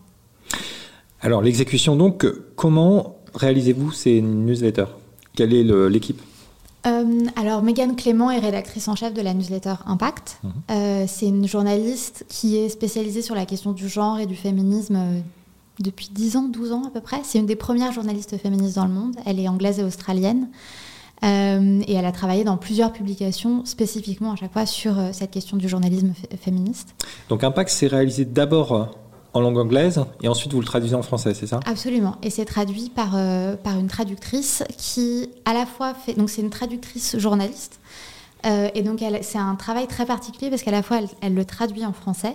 [1.21, 4.87] Alors l'exécution donc, comment réalisez-vous ces newsletters?
[5.35, 6.23] Quelle est l'équipe?
[6.87, 10.39] Euh, alors, Megan Clément est rédactrice en chef de la newsletter Impact.
[10.43, 10.53] Mhm.
[10.71, 14.97] Euh, c'est une journaliste qui est spécialisée sur la question du genre et du féminisme
[14.97, 15.21] euh,
[15.81, 17.21] depuis 10 ans, 12 ans à peu près.
[17.25, 19.17] C'est une des premières journalistes féministes dans le monde.
[19.27, 20.49] Elle est anglaise et australienne.
[21.23, 25.69] et elle a travaillé dans plusieurs publications spécifiquement à chaque fois sur cette question du
[25.69, 26.95] journalisme féministe.
[27.29, 28.97] Donc Impact s'est réalisé d'abord
[29.37, 31.61] en langue anglaise et ensuite vous le traduisez en français, c'est ça?
[31.67, 32.17] Absolument.
[32.23, 36.15] Et c'est traduit par, euh, par une traductrice qui, à la fois, fait.
[36.15, 37.81] Donc, c'est une traductrice journaliste.
[38.47, 41.85] Euh, et donc, c'est un travail très particulier parce qu'à la fois, elle, le traduit
[41.85, 42.35] en français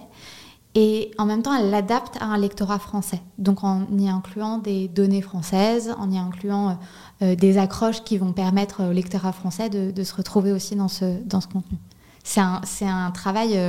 [0.75, 3.21] et en même temps, elle l'adapte à un lectorat français.
[3.37, 6.77] Donc, en y incluant des données françaises, en y incluant
[7.21, 11.21] euh, des accroches qui vont permettre au lectorat français de, se retrouver aussi dans ce,
[11.25, 11.77] dans ce contenu.
[12.23, 13.59] C'est un, un travail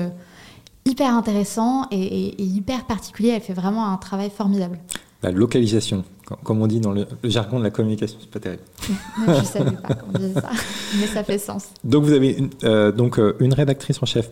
[0.85, 3.31] hyper intéressant et, hyper particulier.
[3.31, 4.79] Elle fait vraiment un travail formidable.
[5.23, 6.05] La localisation,
[6.43, 8.63] comme on dit dans le, jargon de la communication, c'est pas terrible.
[9.27, 10.51] je ne savais pas qu'on disait ça,
[11.01, 11.69] mais ça fait sens.
[11.85, 14.31] Donc vous avez une, euh, donc, euh, une rédactrice en chef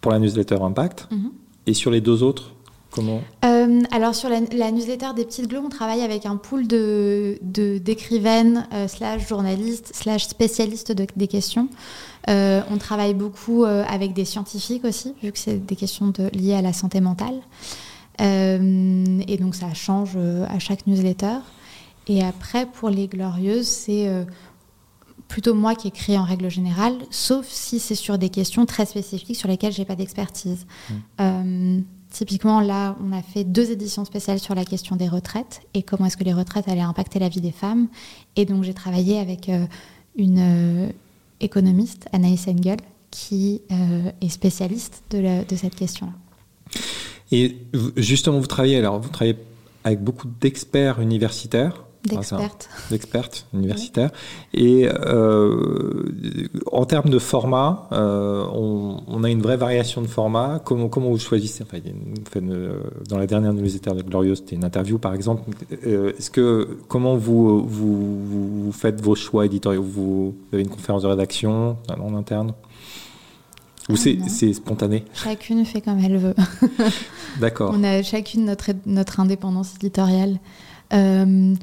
[0.00, 1.32] pour la newsletter Impact, mhm.
[1.66, 2.52] et sur les deux autres,
[2.90, 7.38] comment euh, Alors sur la, newsletter des Petites Gleux, on travaille avec un pool de
[7.42, 11.68] d'écrivaines, slash journalistes, slash spécialistes des questions.
[12.28, 16.54] Euh, on travaille beaucoup euh, avec des scientifiques aussi, vu que c'est des questions liées
[16.54, 17.40] à la santé mentale.
[18.20, 21.38] Euh, et donc ça change à chaque newsletter.
[22.08, 24.10] Et après, pour les glorieuses, c'est
[25.28, 29.36] plutôt moi qui écris en règle générale, sauf si c'est sur des questions très spécifiques
[29.36, 30.66] sur lesquelles j'ai pas d'expertise.
[31.18, 31.82] Mmh.
[32.10, 36.06] Typiquement, là, on a fait deux éditions spéciales sur la question des retraites et comment
[36.06, 37.88] est-ce que les retraites allaient impacter la vie des femmes.
[38.36, 39.50] Et donc, j'ai travaillé avec
[40.16, 40.92] une
[41.40, 42.78] économiste, Anaïs Engel,
[43.10, 46.12] qui est spécialiste de, de cette question-là.
[47.32, 47.56] Et
[47.96, 49.36] justement, vous travaillez, alors, vous travaillez
[49.84, 51.84] avec beaucoup d'experts universitaires.
[52.04, 52.68] D'expertes.
[52.90, 54.10] D'expertes universitaires.
[54.54, 56.08] Et euh,
[56.72, 60.60] en termes de format, euh, on, a une vraie variation de format.
[60.64, 61.62] Comment, comment vous choisissez?
[61.62, 61.78] Enfin,
[63.08, 65.42] Dans la dernière newsletter de Glorious, c'était une interview par exemple.
[65.86, 69.82] Euh, est-ce que comment vous, vous, vous, faites vos choix éditoriaux?
[69.82, 72.54] Vous avez une conférence de rédaction en interne
[73.90, 75.04] ou ah, c'est spontané?
[75.14, 76.34] Chacune fait comme elle veut.
[77.40, 77.74] D'accord.
[77.76, 80.38] On a chacune notre, notre indépendance éditoriale.
[80.92, 81.54] Euh,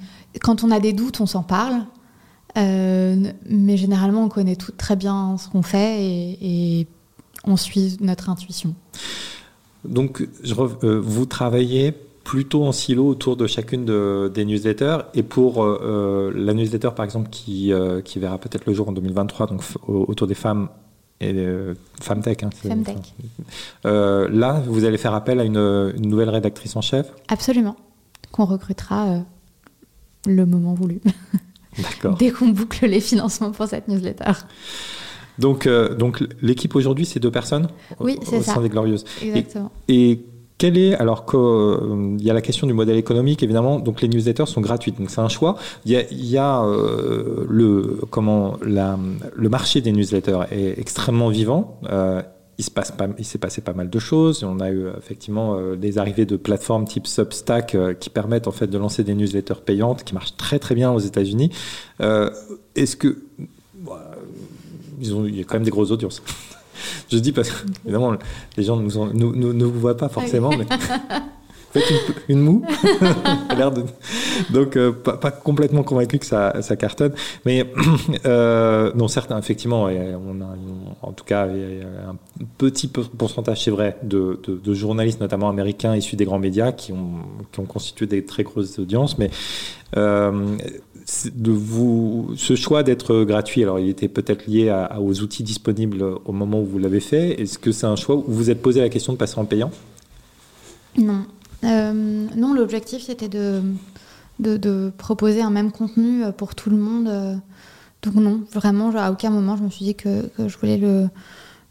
[0.42, 1.84] quand on a des doutes, on s'en parle.
[2.58, 6.88] Euh, mais généralement, on connaît tout très bien ce qu'on fait et,
[7.44, 8.76] on suit notre intuition.
[9.86, 11.94] Donc, je, euh, vous travaillez
[12.26, 14.98] plutôt en silo autour de chacune des newsletters.
[15.14, 17.72] Et pour la newsletter, par exemple, qui,
[18.04, 20.68] qui verra peut-être le jour en 2023, donc autour des femmes
[21.20, 22.44] et euh, Femtech.
[22.44, 22.50] Hein,
[23.86, 27.12] euh, là, vous allez faire appel à une, nouvelle rédactrice en chef?
[27.28, 27.76] Absolument,
[28.32, 29.20] qu'on recrutera euh,
[30.28, 31.02] le moment voulu.
[31.78, 32.16] D'accord.
[32.20, 34.32] Dès qu'on boucle les financements pour cette newsletter.
[35.40, 37.68] Donc, donc l'équipe aujourd'hui, c'est deux personnes
[38.00, 38.56] Oui, c'est ça.
[38.56, 39.06] Sein des Glorieuses.
[39.22, 39.72] Exactement.
[39.88, 40.20] et
[40.58, 44.08] quel est, alors qu'il euh, y a la question du modèle économique, évidemment, donc les
[44.08, 45.56] newsletters sont gratuites, donc c'est un choix.
[45.86, 48.98] Il y a, euh, le, comment, la,
[49.36, 51.80] le marché des newsletters est extrêmement vivant.
[52.58, 54.44] Euh, il se passe pas, il s'est passé pas mal de choses.
[54.44, 58.78] On a eu effectivement des arrivées de plateformes type Substack qui permettent en fait de
[58.78, 61.52] lancer des newsletters payantes qui marchent très très bien aux États-Unis.
[62.00, 63.18] Est-ce que
[65.00, 66.22] ils ont, il y a quand même des grosses audiences.
[67.12, 68.14] Je dis parce que, évidemment,
[68.56, 70.66] les gens nous ne vous voient pas forcément, mais
[71.82, 72.64] faites une, moue.
[74.50, 77.14] Donc, euh, pas, complètement convaincu que ça, cartonne.
[77.46, 77.66] Mais
[78.26, 80.56] euh, non, certes, effectivement, on a,
[81.02, 82.16] en tout cas un
[82.58, 87.66] petit pourcentage, c'est vrai, de, de, journalistes, notamment américains, issus des grands médias, qui ont,
[87.68, 89.18] constitué des très grosses audiences.
[89.18, 89.30] Mais
[89.98, 90.58] euh,
[91.34, 91.56] de
[92.36, 96.66] ce choix d'être gratuit, alors il était peut-être lié aux outils disponibles au moment où
[96.66, 97.42] vous l'avez fait.
[97.42, 99.46] Est-ce que c'est un choix où vous vous êtes posé la question de passer en
[99.46, 99.72] payant?
[100.98, 101.26] Non.
[101.64, 103.62] Euh, non, l'objectif c'était de,
[104.40, 107.42] de, proposer un même contenu pour tout le monde.
[108.04, 111.10] Donc non, vraiment, à aucun moment je me suis dit que, que je voulais le,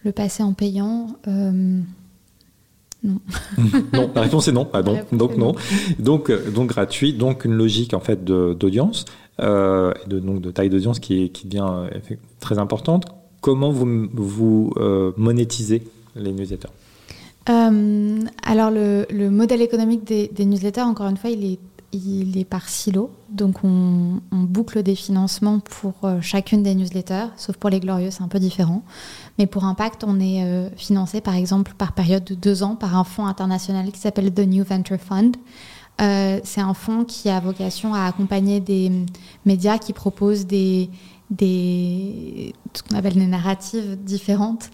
[0.05, 1.17] le, passer en payant.
[1.29, 1.81] Euh,
[3.05, 3.21] non.
[3.93, 4.69] non, la réponse est non.
[4.73, 5.55] Ah, donc, donc non.
[5.99, 9.05] Donc, euh, donc gratuit, donc une logique en fait d'audience
[9.41, 13.05] euh, de, donc de taille d'audience qui, qui devient euh, très importante.
[13.43, 15.83] Comment vous, vous euh, monétisez
[16.15, 16.71] les newsletters?
[17.49, 21.59] Alors, le, le, modèle économique des, des, newsletters, encore une fois, il est,
[21.93, 23.11] il est par silo.
[23.31, 28.23] Donc, on, on boucle des financements pour chacune des newsletters, sauf pour les glorieux, c'est
[28.23, 28.83] un peu différent.
[29.39, 33.05] Mais pour Impact, on est financé, par exemple, par période de deux ans par un
[33.05, 35.37] fonds international qui s'appelle The New Venture Fund.
[36.01, 38.93] Euh, c'est un fonds qui a vocation à accompagner des
[39.47, 40.91] médias qui proposent des,
[41.31, 44.71] des ce qu'on appelle des narratives différentes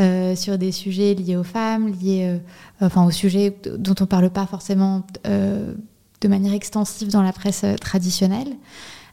[0.00, 4.08] euh, sur des sujets liés aux femmes, liés, euh, enfin aux sujets dont on ne
[4.08, 8.56] parle pas forcément de manière extensive dans la presse traditionnelle.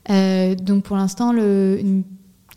[0.08, 1.34] donc pour l'instant,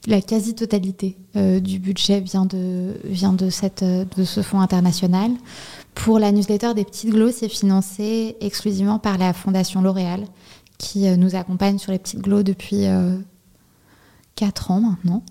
[0.06, 5.32] la quasi-totalité du budget vient de, vient de, cette, de ce fonds international.
[5.94, 10.24] Pour la newsletter des Petites Glows, c'est financé exclusivement par la Fondation L'Oréal,
[10.78, 13.18] qui euh, nous accompagne sur les Petites Glows depuis euh,
[14.36, 15.22] 4 ans maintenant.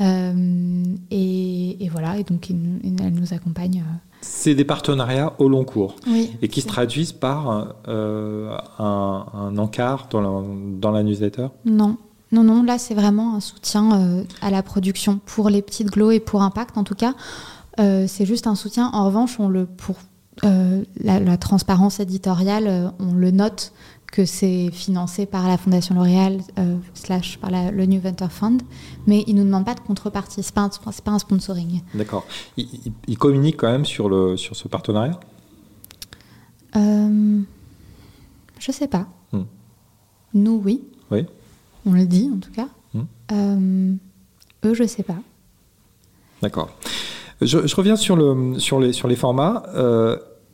[0.00, 3.84] Euh, et, voilà, et donc elle nous accompagne.
[3.86, 3.94] Euh.
[4.20, 7.50] C'est des partenariats au long cours oui, et qui se traduisent par
[7.86, 10.42] un, un, encart dans la,
[10.80, 11.48] dans la newsletter?
[11.64, 11.96] Non,
[12.32, 16.20] non, non, là c'est vraiment un soutien à la production pour les petites glows et
[16.20, 17.14] pour Impact en tout cas.
[17.78, 18.90] Euh, c'est juste un soutien.
[18.92, 19.96] En revanche, on le, pour
[20.44, 23.72] euh, la, transparence éditoriale, euh, on le note
[24.12, 26.40] que c'est financé par la Fondation L'Oréal
[26.94, 28.62] slash par le New Venture Fund,
[29.06, 30.70] mais il ne nous demande pas de contrepartie, ce n'est pas,
[31.04, 31.82] pas, un sponsoring.
[31.94, 32.26] D'accord.
[32.56, 35.20] Il, communique quand même sur, le, sur ce partenariat?
[38.58, 39.06] Je ne sais pas.
[39.32, 39.44] Hmm.
[40.34, 40.84] Nous, oui.
[41.10, 41.26] Oui.
[41.86, 42.68] On le dit en tout cas.
[42.94, 43.96] Hmm.
[44.64, 45.18] eux, je ne sais pas.
[46.42, 46.70] D'accord.
[47.40, 49.62] Je, reviens sur, le, sur, les, sur les formats.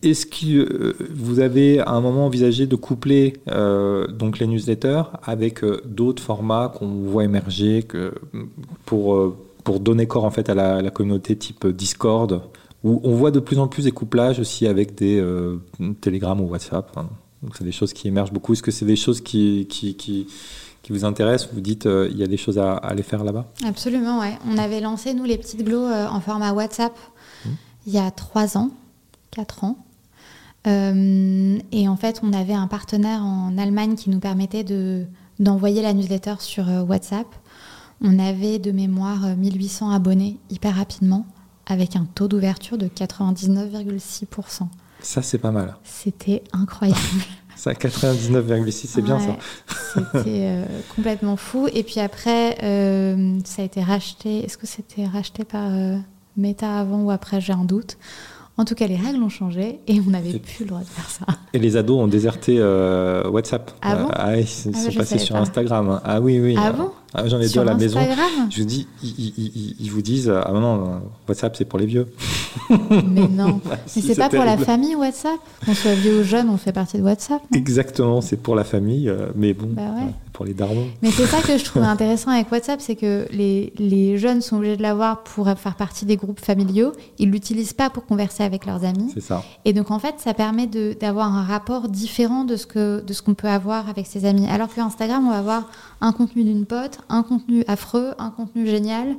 [0.04, 4.46] Euh, est-ce que euh, vous avez à un moment envisagé de coupler euh, donc les
[4.46, 8.14] newsletters avec d'autres formats qu'on voit émerger que,
[8.84, 12.42] pour, pour donner corps en fait à la, communauté type Discord
[12.84, 15.56] où on voit de plus en plus des couplages aussi avec des euh,
[16.00, 16.92] télégrammes ou WhatsApp.
[16.96, 17.08] Hein.
[17.42, 18.52] Donc c'est des choses qui émergent beaucoup.
[18.52, 20.26] Est-ce que c'est des choses qui, qui, qui,
[20.82, 21.50] qui vous intéressent?
[21.52, 23.46] Vous dites euh, il y a des choses à, aller faire là-bas?
[23.66, 24.34] Absolument, ouais.
[24.48, 27.48] On avait lancé, nous, les petites glows euh, en format WhatsApp mmh.
[27.86, 28.70] il y a trois ans,
[29.30, 29.78] quatre ans.
[30.66, 35.04] Et en fait, on avait un partenaire en Allemagne qui nous permettait de,
[35.38, 37.26] d'envoyer la newsletter sur WhatsApp.
[38.00, 41.26] On avait de mémoire 1800 abonnés hyper rapidement
[41.66, 44.68] avec un taux d'ouverture de 99,6%.
[45.00, 45.76] Ça, c'est pas mal.
[45.84, 47.00] C'était incroyable.
[47.56, 49.36] ça, 99,6, c'est bien ça.
[49.94, 50.64] C'était euh,
[50.96, 51.68] complètement fou.
[51.72, 54.44] Et puis après, euh, ça a été racheté.
[54.44, 55.96] Est-ce que c'était racheté par euh,
[56.36, 57.40] Meta avant ou après?
[57.40, 57.98] J'ai un doute.
[58.56, 61.10] En tout cas, les règles ont changé et on n'avait plus le droit de faire
[61.10, 61.26] ça.
[61.52, 63.72] Et les ados ont déserté WhatsApp.
[63.82, 64.08] Ah bon?
[64.12, 66.00] Ah, ils sont ah, passés sur Instagram.
[66.04, 66.54] Ah oui, oui.
[66.58, 66.90] Ah bon?
[67.14, 68.00] Ah, J'en ai deux à la maison.
[68.50, 72.06] Je vous dis, ils, vous disent Ah non, WhatsApp, c'est pour les vieux.
[72.70, 73.60] Mais non.
[73.96, 76.98] Mais c'est pas pour la famille WhatsApp Qu'on soit vieux ou jeune, on fait partie
[76.98, 77.42] de WhatsApp.
[77.54, 79.08] Exactement, c'est pour la famille.
[79.08, 79.82] Euh, mais bon, bah
[80.34, 80.88] pour les darons.
[81.00, 84.56] Mais c'est ça que je trouve intéressant avec WhatsApp c'est que les, les, jeunes sont
[84.56, 86.92] obligés de l'avoir pour faire partie des groupes familiaux.
[87.18, 89.12] Ils l'utilisent pas pour converser avec leurs amis.
[89.14, 89.44] C'est ça.
[89.64, 93.88] Et donc, en fait, ça permet d'avoir un rapport différent de ce qu'on peut avoir
[93.88, 94.46] avec ses amis.
[94.48, 95.70] Alors que Instagram, on va avoir
[96.04, 99.16] un contenu d'une pote, un contenu affreux, un contenu génial.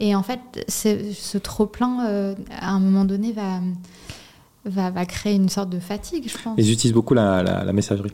[0.00, 3.60] Et en fait, ce trop-plein, euh, à un moment donné, va,
[4.64, 6.54] va, va, créer une sorte de fatigue, je pense.
[6.58, 8.12] Ils utilisent beaucoup la, la, messagerie.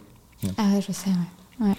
[0.59, 1.11] Ah, je sais,
[1.61, 1.75] ouais.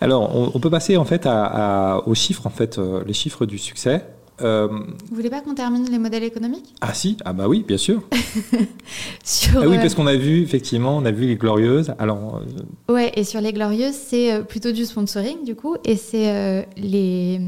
[0.00, 3.58] Alors, on, peut passer en fait à, aux chiffres, en fait, euh, les chiffres du
[3.58, 4.06] succès.
[4.40, 4.68] Euh...
[4.68, 6.74] Vous voulez pas qu'on termine les modèles économiques?
[6.80, 8.02] Ah si, ah bah oui, bien sûr.
[8.12, 11.92] ah oui, parce qu'on a vu effectivement, on a vu les glorieuses.
[11.98, 12.42] Alors.
[12.88, 16.66] Euh, ouais, et sur les glorieuses, c'est euh, plutôt du sponsoring du coup, et c'est
[16.76, 17.40] les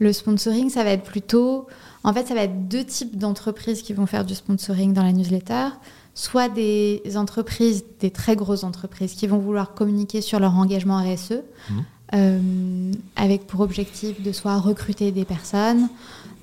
[0.00, 1.68] le sponsoring, ça va être plutôt,
[2.02, 5.12] en fait, ça va être deux types d'entreprises qui vont faire du sponsoring dans la
[5.12, 5.68] newsletter
[6.14, 11.42] soit des entreprises, des très grosses entreprises qui vont vouloir communiquer sur leur engagement RSE,
[11.70, 11.80] mmh.
[12.12, 15.88] Euh, avec pour objectif de soit recruter des personnes,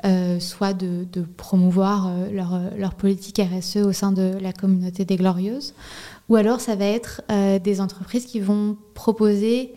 [0.06, 1.06] euh, soit de,
[1.38, 5.76] promouvoir euh, leur, leur, politique RSE au sein de la communauté des Glorieuses.
[6.30, 7.22] Ou alors ça va être
[7.60, 9.74] des entreprises qui vont proposer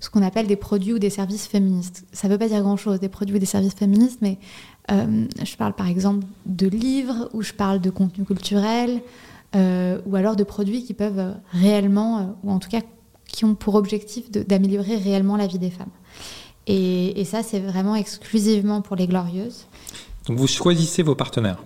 [0.00, 2.04] ce qu'on appelle des produits ou des services féministes.
[2.12, 4.38] Ça ne veut pas dire grand-chose, des produits ou des services féministes, mais
[4.90, 9.00] je parle par exemple de livres, ou je parle de contenu culturel,
[9.54, 12.82] ou alors de produits qui peuvent réellement, ou en tout cas
[13.34, 15.90] qui ont pour objectif d'améliorer réellement la vie des femmes.
[16.66, 19.66] Et, ça, c'est vraiment exclusivement pour les glorieuses.
[20.26, 21.62] Donc vous choisissez vos partenaires?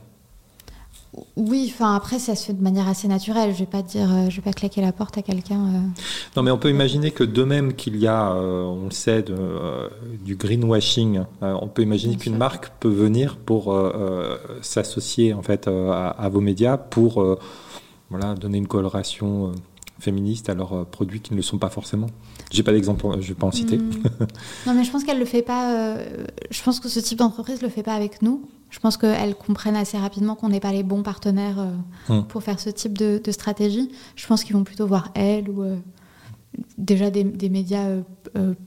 [1.36, 3.52] Oui, enfin après ça se fait de manière assez naturelle.
[3.52, 5.58] Je vais pas dire, euh, je vais pas claquer la porte à quelqu'un.
[6.36, 9.24] Non, mais on peut imaginer que de même qu'il y a, on le sait,
[10.24, 13.76] du greenwashing, on peut imaginer qu'une marque peut venir pour
[14.62, 17.24] s'associer en fait à, à, vos médias pour
[18.10, 19.52] voilà, donner une coloration
[19.98, 22.06] euh, féministe à leurs euh, produits qui ne le sont pas forcément.
[22.50, 23.78] J'ai pas d'exemple, je vais pas en citer.
[23.78, 23.90] Hmm.
[24.66, 25.74] non, mais je pense qu'elle le fait pas.
[25.74, 28.48] Euh, je pense que ce type d'entreprise le fait pas avec nous.
[28.70, 31.66] Je pense qu'elles comprennent assez rapidement qu'on n'est pas les bons partenaires
[32.08, 32.22] hmm.
[32.28, 33.90] pour faire ce type de, stratégie.
[34.14, 35.64] Je pense qu'ils vont plutôt voir elles ou
[36.76, 37.86] déjà des, médias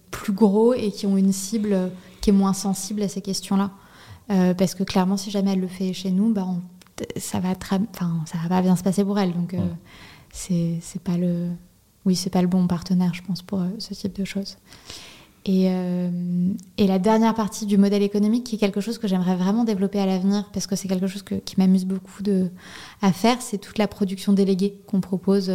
[0.09, 3.69] plus gros et qui ont une cible qui est moins sensible à ces questions-là.
[4.55, 6.61] parce que clairement, si jamais elle le fait chez nous, bah, on
[7.17, 9.33] ça va enfin, ça va pas bien se passer pour elle.
[9.33, 9.59] Donc, euh,
[10.31, 11.47] c'est pas le,
[12.05, 14.57] oui, c'est pas le bon partenaire, je pense, pour euh, ce type de choses.
[15.45, 16.09] Et, euh,
[16.77, 19.99] et, la dernière partie du modèle économique, qui est quelque chose que j'aimerais vraiment développer
[19.99, 22.49] à l'avenir, parce que c'est quelque chose qui m'amuse beaucoup de,
[23.01, 25.51] à faire, c'est toute la production déléguée qu'on propose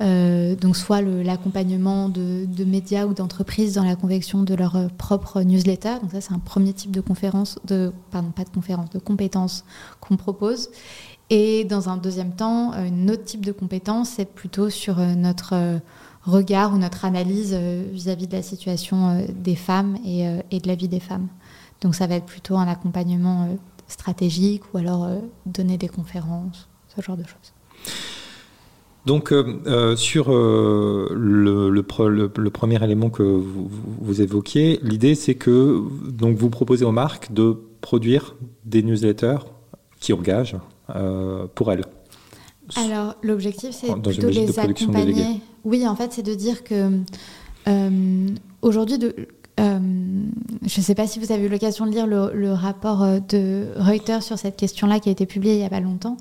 [0.00, 5.96] euh, donc soit l'accompagnement de, médias ou d'entreprises dans la convection de leur propre newsletter.
[6.00, 9.64] Donc ça, c'est un premier type de conférence, de, pardon, pas de conférence, de compétences
[10.00, 10.70] qu'on propose.
[11.34, 15.80] Et dans un deuxième temps, un autre type de compétence, c'est plutôt sur euh, notre
[16.24, 21.00] regard ou notre analyse vis-à-vis de la situation des femmes et, de la vie des
[21.00, 21.26] femmes.
[21.80, 23.48] Donc ça va être plutôt un accompagnement
[23.88, 25.08] stratégique ou alors
[25.46, 27.52] donner des conférences, ce genre de choses.
[29.04, 33.68] Donc, euh, euh, sur euh, le, premier élément que vous,
[34.00, 39.38] vous évoquiez, l'idée c'est que donc, vous proposez aux marques de produire des newsletters
[39.98, 40.56] qui engagent
[41.54, 41.84] pour elles.
[42.76, 45.40] Alors, l'objectif c'est plutôt de les accompagner.
[45.64, 47.00] Oui, en fait, c'est de dire que
[48.62, 49.14] aujourd'hui, de,
[49.58, 49.62] je
[50.62, 54.22] ne sais pas si vous avez eu l'occasion de lire le, le, rapport de Reuters
[54.22, 56.16] sur cette question-là qui a été publié il n'y a pas longtemps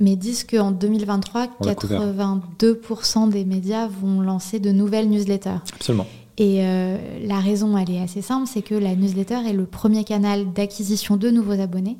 [0.00, 5.60] mais disent qu'en 2023, 82% des médias vont lancer de nouvelles newsletters.
[5.74, 6.06] Absolument.
[6.38, 6.96] Et euh,
[7.26, 11.18] la raison, elle est assez simple, c'est que la newsletter est le premier canal d'acquisition
[11.18, 11.98] de nouveaux abonnés,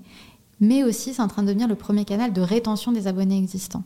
[0.60, 3.84] mais aussi c'est en train de devenir le premier canal de rétention des abonnés existants.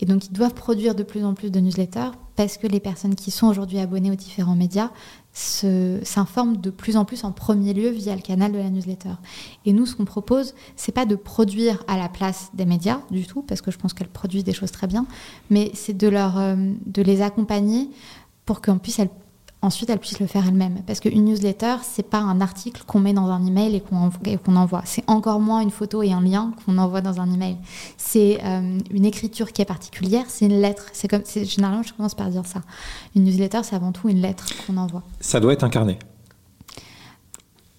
[0.00, 3.16] Et donc, ils doivent produire de plus en plus de newsletters parce que les personnes
[3.16, 4.90] qui sont aujourd'hui abonnées aux différents médias
[5.32, 9.14] s'informent de plus en plus en premier lieu via le canal de la newsletter.
[9.66, 13.26] Et nous, ce qu'on propose, c'est pas de produire à la place des médias du
[13.26, 15.06] tout, parce que je pense qu'elles produisent des choses très bien,
[15.50, 17.90] mais c'est de, euh, de les accompagner
[18.46, 19.10] pour qu'en puisse elles
[19.62, 20.82] ensuite elle puisse le faire elle-même.
[20.86, 24.82] Parce qu'une newsletter, c'est pas un article qu'on met dans un email et qu'on envoie.
[24.84, 27.56] C'est encore moins une photo et un lien qu'on envoie dans un email.
[27.96, 30.86] C'est euh, une écriture qui est particulière, c'est une lettre.
[30.92, 32.60] C'est comme, généralement, je commence par dire ça.
[33.16, 35.02] Une newsletter, c'est avant tout une lettre qu'on envoie.
[35.20, 35.98] Ça doit être incarné.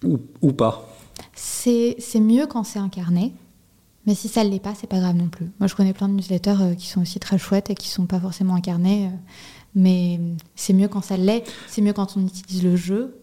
[0.04, 0.86] Ou, ou pas.
[1.34, 3.32] C'est mieux quand c'est incarné.
[4.06, 5.50] Mais si ça ne l'est pas, c'est pas grave non plus.
[5.60, 8.06] Moi, je connais plein de newsletters euh, qui sont aussi très chouettes et qui sont
[8.06, 9.06] pas forcément incarnés.
[9.06, 9.10] Euh,
[9.74, 10.20] mais
[10.56, 13.16] c'est mieux quand ça l'est, c'est mieux quand on utilise le jeu.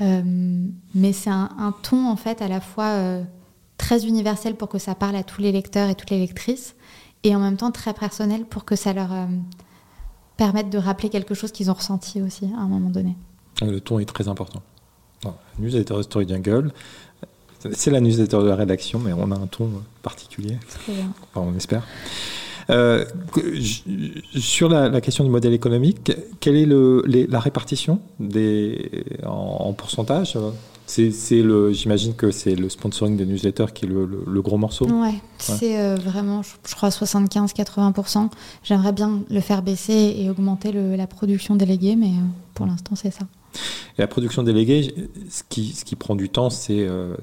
[0.00, 0.22] Euh,
[0.94, 3.22] mais c'est un, ton en fait à la fois euh,
[3.78, 6.74] très universel pour que ça parle à tous les lecteurs et toutes les lectrices,
[7.24, 9.26] et en même temps très personnel pour que ça leur euh,
[10.36, 13.16] permette de rappeler quelque chose qu'ils ont ressenti aussi à un moment donné.
[13.62, 14.62] Ah, le ton est très important.
[15.24, 16.72] la newsletter Story Jungle,
[17.72, 19.70] c'est la newsletter de la rédaction, mais on a un ton
[20.02, 20.58] particulier.
[20.88, 21.86] Enfin, on espère.
[22.68, 23.04] Euh,
[24.34, 30.36] sur la, question du modèle économique, quelle est le, la répartition des, en, pourcentage
[30.86, 34.86] c'est le, j'imagine que c'est le sponsoring des newsletters qui est le, gros morceau.
[34.86, 38.30] Ouais, c'est euh, vraiment, je, crois, 75-80%.
[38.62, 43.10] J'aimerais bien le faire baisser et augmenter la production déléguée, mais euh, pour l'instant, c'est
[43.10, 43.26] ça.
[43.98, 44.94] Et la production déléguée,
[45.30, 47.14] ce qui, ce qui prend du temps, c'est euh,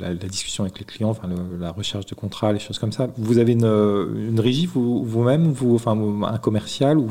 [0.00, 3.08] la, discussion avec les clients, enfin, la recherche de contrats, les choses comme ça.
[3.16, 7.10] Vous avez une, une régie vous-même, vous, enfin, un commercial, ou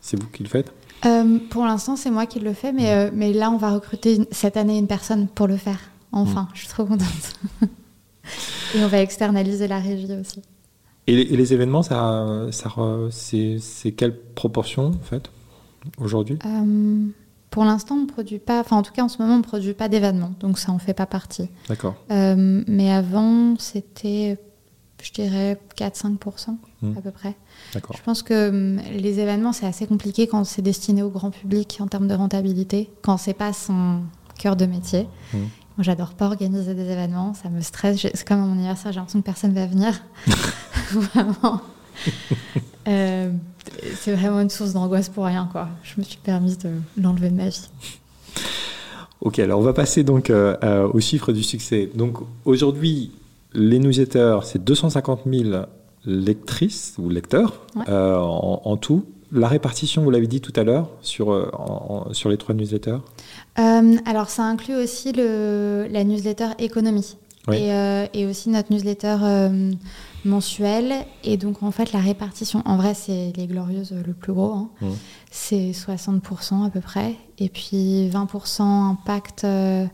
[0.00, 0.72] c'est vous qui le faites?
[1.04, 4.20] Euh, Pour l'instant, c'est moi qui le fais, mais, euh, mais là, on va recruter
[4.30, 5.78] cette année une personne pour le faire.
[6.12, 6.48] Enfin, mm.
[6.54, 7.40] je suis trop contente.
[7.62, 10.42] et on va externaliser la régie aussi.
[11.08, 12.68] Et les, événements, ça, ça
[13.10, 15.30] c'est quelle proportion, en fait,
[15.98, 16.36] aujourd'hui?
[17.56, 19.72] Pour l'instant, on produit pas, enfin en tout cas en ce moment, on ne produit
[19.72, 21.48] pas d'événements, donc ça en fait pas partie.
[21.70, 21.94] D'accord.
[22.10, 24.36] Euh, mais avant, c'était,
[25.02, 26.98] je dirais, 4-5% hmm.
[26.98, 27.34] à peu près.
[27.72, 27.96] D'accord.
[27.96, 31.78] Je pense que hum, les événements, c'est assez compliqué quand c'est destiné au grand public
[31.80, 34.02] en termes de rentabilité, quand c'est pas son
[34.38, 35.08] cœur de métier.
[35.32, 35.38] Hmm.
[35.38, 38.00] Moi, j'adore pas organiser des événements, ça me stresse.
[38.02, 40.02] C'est comme à mon anniversaire, j'ai l'impression que personne va venir.
[40.90, 41.62] Vraiment.
[42.86, 43.32] Euh,
[43.98, 45.68] c'est vraiment une source d'angoisse pour rien, quoi.
[45.82, 47.68] Je me suis permise de l'enlever de ma vie.
[49.20, 51.90] Ok, alors on va passer donc euh, euh, aux chiffres du succès.
[51.94, 53.12] Donc aujourd'hui,
[53.54, 55.64] les newsletters, c'est 250 000
[56.04, 59.04] lectrices ou lecteurs en, tout.
[59.32, 61.50] La répartition, vous l'avez dit tout à l'heure, sur,
[62.12, 62.98] sur les trois newsletters?
[63.56, 67.16] Alors ça inclut aussi le, la newsletter économie.
[67.52, 67.70] Et,
[68.12, 69.16] et, aussi notre newsletter
[70.26, 71.06] mensuel.
[71.24, 74.52] Et donc, en fait, la répartition, en vrai, c'est les Glorieuses le plus gros.
[74.52, 74.68] Hein.
[74.80, 74.86] Mmh.
[75.30, 77.14] C'est 60% à peu près.
[77.38, 79.44] Et puis 20% impact.
[79.44, 79.86] Euh,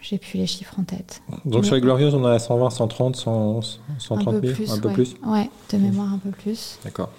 [0.00, 1.22] j'ai plus les chiffres en tête.
[1.44, 5.16] Donc, sur les Glorieuses, on a 120, 130, 130 un peu plus, un peu plus
[5.26, 6.78] Ouais, de mémoire, un peu plus.
[6.84, 7.10] D'accord.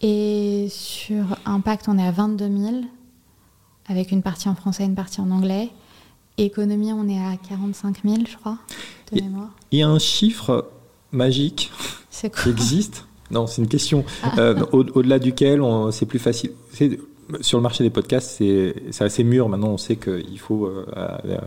[0.00, 2.76] Et sur Impact, on est à 22 000,
[3.86, 5.70] avec une partie en français et une partie en anglais.
[6.44, 8.58] Économie, on est à 45 000, je crois,
[9.12, 9.50] de mémoire.
[9.70, 10.68] Il y a un chiffre
[11.12, 11.70] magique
[12.10, 13.06] qui existe?
[13.30, 14.38] Non, c'est une question ah.
[14.38, 16.52] euh, au-delà duquel c'est plus facile.
[17.40, 19.48] Sur le marché des podcasts, c'est assez mûr.
[19.48, 20.66] Maintenant, on sait qu'il faut.
[20.66, 21.38] Euh, euh,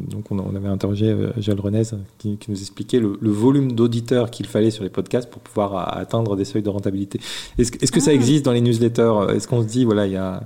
[0.00, 1.82] donc, on, avait interrogé Joël Renez
[2.18, 6.44] qui, nous expliquait le, volume d'auditeurs qu'il fallait sur les podcasts pour pouvoir atteindre des
[6.44, 7.20] seuils de rentabilité.
[7.58, 8.14] Est-ce que ça ah.
[8.14, 9.34] existe dans les newsletters?
[9.34, 10.42] Est-ce qu'on se dit, voilà, il y a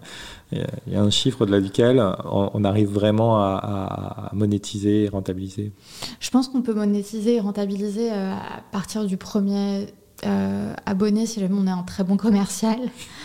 [0.53, 5.73] il y a un chiffre de duquel on, arrive vraiment à, monétiser et rentabiliser?
[6.21, 9.87] Je pense qu'on peut monétiser et rentabiliser euh, à partir du premier
[10.25, 12.79] euh, abonné si jamais on est un très bon commercial.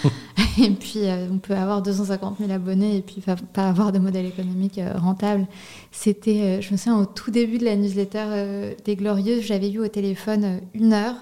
[0.59, 3.23] et puis euh, on peut avoir 250 000 abonnés et puis
[3.53, 5.47] pas avoir de modèle économique rentable.
[5.91, 9.87] C'était, je me souviens, au tout début de la newsletter des Glorieuses, j'avais eu au
[9.87, 11.15] téléphone une heure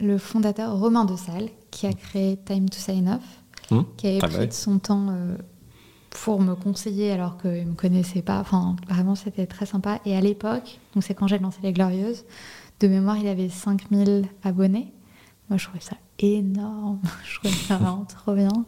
[0.00, 3.38] le fondateur Romain de Salle qui a créé Time to Sign Off
[3.70, 3.80] Mmh.
[3.96, 5.36] qui avait ah bah pris de son temps euh,
[6.10, 8.40] pour me conseiller alors qu'il ne me connaissait pas.
[8.40, 10.00] Enfin, vraiment, c'était très sympa.
[10.06, 12.24] Et à l'époque, donc c'est quand j'ai lancé Les Glorieuses,
[12.80, 14.92] de mémoire, il avait 5000 abonnés.
[15.48, 17.00] Moi, je trouvais ça énorme.
[17.24, 18.64] je trouvais ça vraiment trop bien.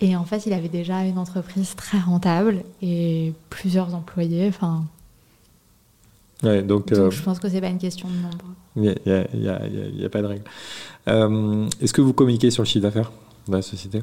[0.00, 4.48] Et en fait, il avait déjà une entreprise très rentable et plusieurs employés.
[4.48, 4.84] Enfin,
[6.42, 8.44] ouais, donc, euh, je pense que c'est pas une question de nombre.
[8.76, 8.82] Il
[9.34, 9.56] n'y a,
[10.06, 10.44] a, pas de règle.
[11.08, 13.12] Euh, est-ce que vous communiquez sur le chiffre d'affaires
[13.48, 14.02] de la société?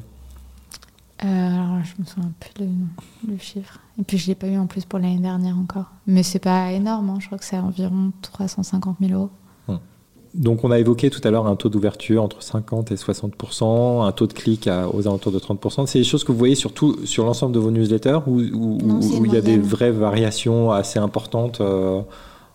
[1.18, 2.66] Alors, je me souviens plus
[3.24, 3.80] du chiffre.
[3.98, 5.90] Et puis, je ne l'ai pas eu en plus pour l'année dernière encore.
[6.06, 7.18] Mais c'est pas énorme, hein.
[7.18, 9.30] je crois que c'est environ 350 000 euros.
[10.34, 14.12] Donc, on a évoqué tout à l'heure un taux d'ouverture entre 50 et 60% un
[14.12, 17.24] taux de clic aux alentours de 30% C'est des choses que vous voyez surtout sur
[17.24, 22.02] l'ensemble de vos newsletters ou où, il y a des vraies variations assez importantes euh,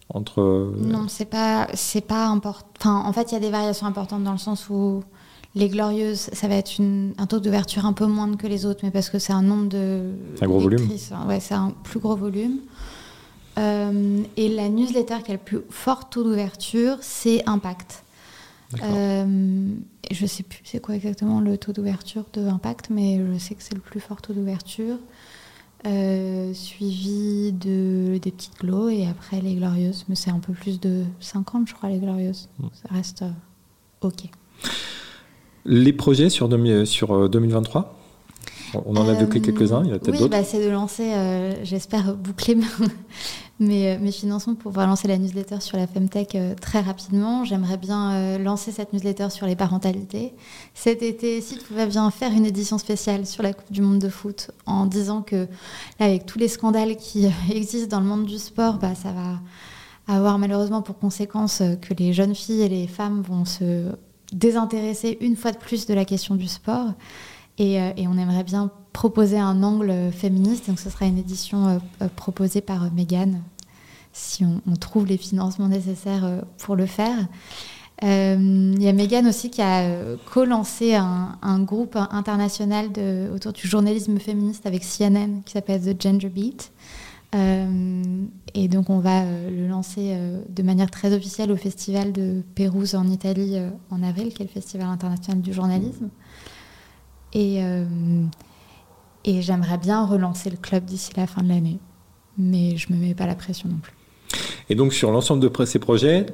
[0.10, 0.72] entre.
[0.78, 2.68] Non, c'est pas, c'est pas important.
[2.80, 5.04] Enfin, en fait, il y a des variations importantes dans le sens où
[5.56, 8.92] les Glorieuses, ça va être un taux d'ouverture un peu moindre que les autres, mais
[8.92, 10.12] parce que c'est un nombre de.
[10.36, 10.88] C'est un gros volume.
[11.28, 12.58] Ouais, c'est un plus gros volume.
[13.58, 18.04] Euh, et la newsletter qui a le plus fort taux d'ouverture, c'est Impact.
[18.82, 19.68] Euh,
[20.10, 23.62] je sais plus c'est quoi exactement le taux d'ouverture de Impact, mais je sais que
[23.62, 24.98] c'est le plus fort taux d'ouverture.
[25.86, 30.06] Euh, suivi de, des petites glows et après les glorieuses.
[30.08, 32.48] Mais c'est un peu plus de 50, je crois, les glorieuses.
[32.58, 32.68] Hmm.
[32.74, 33.26] Ça reste
[34.02, 34.30] OK.
[35.66, 36.50] Les projets sur,
[36.86, 38.03] sur 2023
[38.86, 40.32] on en a évoqué quelques-uns, il y a peut-être oui, d'autres.
[40.32, 41.12] Bah, c'est de lancer,
[41.64, 42.58] j'espère, boucler
[43.60, 47.46] mes, mes, financements pour pouvoir lancer la newsletter sur la Femtech euh, très rapidement.
[47.46, 50.34] J'aimerais bien euh, lancer cette newsletter sur les parentalités.
[50.74, 54.00] Cet été, si tu pouvais bien faire une édition spéciale sur la Coupe du Monde
[54.00, 55.48] de foot en disant que,
[56.00, 59.40] là, avec tous les scandales qui existent dans le monde du sport, bah, ça va
[60.14, 63.90] avoir malheureusement pour conséquence que les jeunes filles et les femmes vont se
[64.34, 66.94] désintéresser une fois de plus de la question du sport.
[67.58, 70.68] Et, euh, et, on aimerait bien proposer un angle féministe.
[70.68, 73.42] Donc, ce sera une édition euh, euh, proposée par Megan,
[74.12, 77.18] si on, trouve les financements nécessaires pour le faire.
[78.02, 79.88] Il y a Megan aussi qui a
[80.32, 82.90] co-lancé un, groupe international
[83.34, 86.72] autour du journalisme féministe avec CNN qui s'appelle The Gender Beat.
[87.34, 90.16] et donc on va le lancer
[90.48, 93.56] de manière très officielle au festival de Pérouse en Italie
[93.90, 96.10] en avril, qui est le festival international du journalisme.
[97.34, 97.86] Et, euh,
[99.26, 101.80] et j'aimerais bien relancer le club d'ici la fin de l'année.
[102.38, 103.94] Mais je ne me mets pas la pression non plus.
[104.70, 106.26] Et donc sur l'ensemble de ces projets,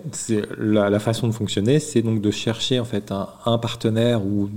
[0.58, 4.50] la, la, façon de fonctionner, c'est donc de chercher en fait un, partenaire ou,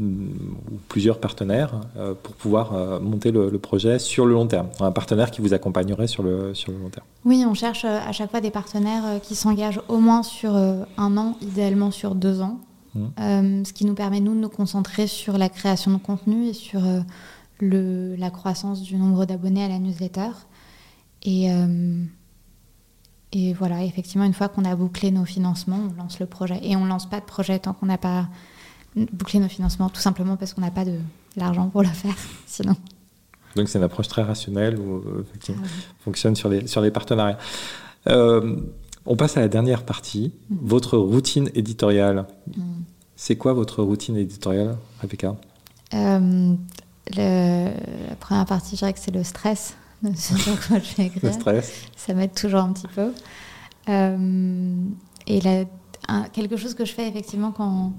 [0.89, 4.69] plusieurs partenaires euh, pour pouvoir euh, monter le, projet sur le long terme.
[4.79, 7.07] Un partenaire qui vous accompagnerait sur le, sur le long terme.
[7.25, 11.37] Oui, on cherche à chaque fois des partenaires qui s'engagent au moins sur un an,
[11.41, 12.61] idéalement sur deux ans,
[12.97, 16.53] euh, ce qui nous permet, nous, de nous concentrer sur la création de contenu et
[16.53, 17.01] sur euh,
[17.61, 20.31] le, la croissance du nombre d'abonnés à la newsletter.
[21.23, 22.05] Et, euh,
[23.33, 26.61] et voilà, effectivement, une fois qu'on a bouclé nos financements, on lance le projet.
[26.63, 28.29] Et on ne lance pas de projet tant qu'on n'a pas
[28.95, 30.99] bouclé nos financements, tout simplement parce qu'on n'a pas de
[31.37, 32.15] l'argent pour le faire,
[32.47, 32.77] sinon.
[33.57, 34.79] Donc c'est une approche très rationnelle
[35.41, 35.67] qui ah
[36.01, 37.39] fonctionne sur les, sur les partenariats.
[39.07, 40.57] On passe à la dernière partie, mm.
[40.63, 42.27] votre routine éditoriale.
[42.57, 42.63] Mm.
[43.17, 45.37] C'est quoi votre routine éditoriale, Rebecca?
[45.95, 46.55] Euh,
[47.17, 49.77] La première partie, je dirais que c'est le stress.
[50.03, 51.73] le stress.
[51.97, 53.13] Ça m'aide toujours un petit peu.
[53.89, 54.85] Euh,
[55.27, 55.41] et
[56.33, 57.93] quelque chose que je fais effectivement quand,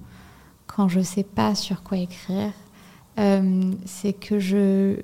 [0.67, 2.51] quand je ne sais pas sur quoi écrire,
[3.19, 4.97] euh, c'est que je.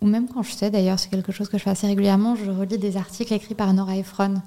[0.00, 2.50] Ou même quand je sais d'ailleurs, c'est quelque chose que je fais assez régulièrement, je
[2.50, 4.40] relis des articles écrits par Nora Ephron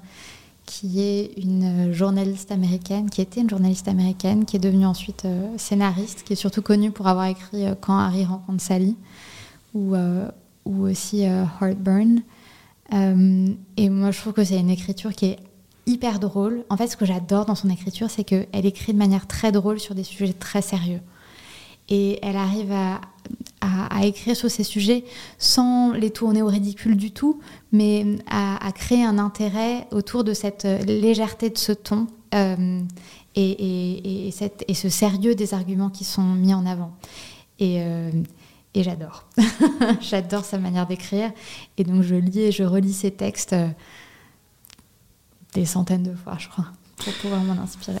[0.66, 5.46] qui est une journaliste américaine, qui était une journaliste américaine, qui est devenue ensuite euh,
[5.58, 8.96] scénariste, qui est surtout connue pour avoir écrit euh, Quand Harry rencontre Sally,
[9.74, 10.28] ou, euh,
[10.64, 12.22] ou aussi Heartburn.
[12.92, 15.38] et moi, je trouve que c'est une écriture qui est
[15.86, 16.64] hyper drôle.
[16.70, 19.80] En fait, ce que j'adore dans son écriture, c'est qu'elle écrit de manière très drôle
[19.80, 21.00] sur des sujets très sérieux.
[21.88, 23.00] Et elle arrive à,
[23.90, 25.04] à, écrire sur ces sujets
[25.38, 27.40] sans les tourner au ridicule du tout,
[27.72, 32.80] mais à, créer un intérêt autour de cette légèreté de ce ton euh,
[33.36, 36.92] et, et, cette, et, ce sérieux des arguments qui sont mis en avant.
[37.58, 38.10] Et, euh,
[38.74, 39.24] et j'adore.
[40.00, 41.32] j'adore sa manière d'écrire.
[41.78, 43.68] Et donc je lis et je relis ses textes euh,
[45.54, 47.98] des centaines de fois, je crois, pour pouvoir m'en inspirer.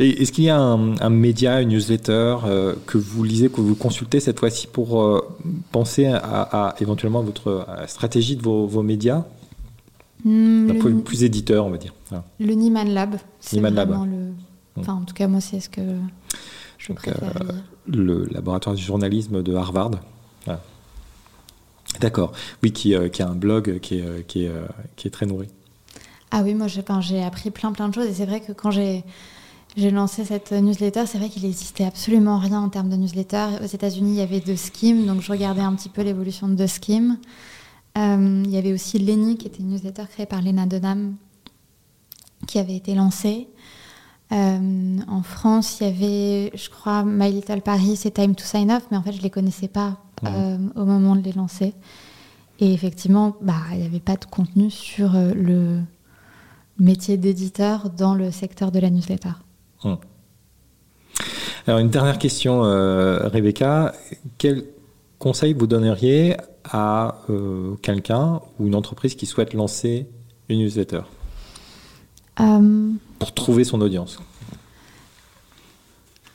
[0.00, 4.18] Est-ce qu'il y a un, média, une newsletter euh, que vous lisez, que vous consultez
[4.18, 5.20] cette fois-ci pour euh,
[5.72, 9.24] penser à, éventuellement votre stratégie de vos, médias?
[10.24, 11.92] Hmm, D'un point plus éditeur, on va dire.
[12.38, 13.16] Le Nieman Lab.
[13.52, 14.30] Vraiment le.
[14.30, 14.80] Hmm.
[14.80, 15.82] Enfin, en tout cas, moi, c'est ce que
[16.78, 17.52] je préfère euh,
[17.86, 19.90] Le laboratoire du journalisme de Harvard.
[22.00, 22.32] D'accord.
[22.62, 24.52] Oui, qui, qui, a un blog qui est, qui est,
[24.96, 25.48] qui est très nourri.
[26.30, 28.06] Ah oui, moi, j'ai appris plein, plein de choses.
[28.06, 29.04] Et c'est vrai que quand j'ai
[29.76, 31.06] j'ai lancé cette newsletter.
[31.06, 33.46] C'est vrai qu'il n'existait absolument rien en termes de newsletter.
[33.62, 36.54] Aux États-Unis, il y avait deux Skim, donc je regardais un petit peu l'évolution de
[36.54, 36.66] deux.
[37.98, 41.14] Euh, il y avait aussi Lenny, qui était une newsletter créée par Lena Dunham,
[42.46, 43.48] qui avait été lancée.
[44.32, 48.70] Euh, en France, il y avait, je crois, My Little Paris et Time to Sign
[48.70, 51.72] Off, mais en fait, je ne les connaissais pas au moment de les lancer.
[52.58, 55.80] Et effectivement, bah, il n'y avait pas de contenu sur le
[56.78, 59.30] métier d'éditeur dans le secteur de la newsletter.
[59.84, 59.98] Hum.
[61.66, 63.92] Alors une dernière question, Rebecca.
[64.38, 64.64] Quel
[65.18, 67.16] conseil vous donneriez à
[67.82, 70.06] quelqu'un ou une entreprise qui souhaite lancer
[70.48, 71.02] une newsletter?
[73.18, 74.18] Pour trouver son audience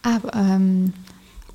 [0.04, 0.86] ah, euh,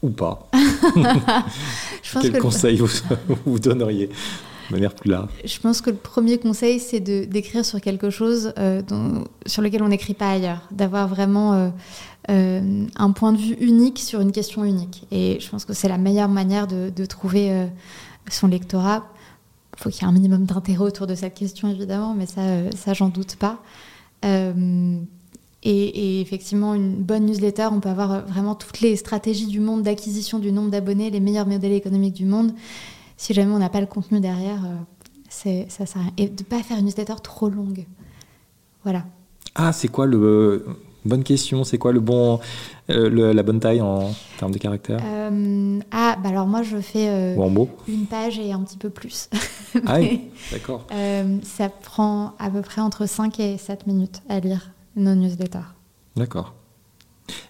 [0.02, 0.50] Ou pas.
[2.20, 2.90] Quel conseil vous,
[3.46, 4.10] vous donneriez?
[5.44, 8.82] Je pense que le premier conseil, c'est d'écrire sur quelque chose euh,
[9.46, 11.72] sur lequel on n'écrit pas ailleurs, d'avoir vraiment
[12.30, 15.06] euh, un point de vue unique sur une question unique.
[15.10, 17.68] Et je pense que c'est la meilleure manière de, trouver
[18.30, 19.06] son lectorat.
[19.76, 22.42] Il faut qu'il y ait un minimum d'intérêt autour de cette question, évidemment, mais ça,
[22.76, 23.60] ça j'en doute pas.
[25.62, 30.38] Et, effectivement, une bonne newsletter, on peut avoir vraiment toutes les stratégies du monde d'acquisition
[30.38, 32.52] du nombre d'abonnés, les meilleurs modèles économiques du monde.
[33.20, 34.76] Si jamais on n'a pas le contenu derrière, euh,
[35.28, 36.12] c'est, ça sert à rien.
[36.16, 37.84] Et de ne pas faire une newsletter trop longue.
[38.82, 39.04] Voilà.
[39.54, 40.64] Ah, c'est quoi le.
[41.04, 42.40] Bonne question, c'est quoi le bon,
[42.88, 47.34] euh, la bonne taille en termes de caractères euh, Ah, bah alors moi je fais
[47.36, 49.28] Ou en mots une page et un petit peu plus.
[49.86, 50.86] ah oui, d'accord.
[51.42, 55.74] ça prend à peu près entre 5 et 7 minutes à lire nos newsletters.
[56.16, 56.54] D'accord.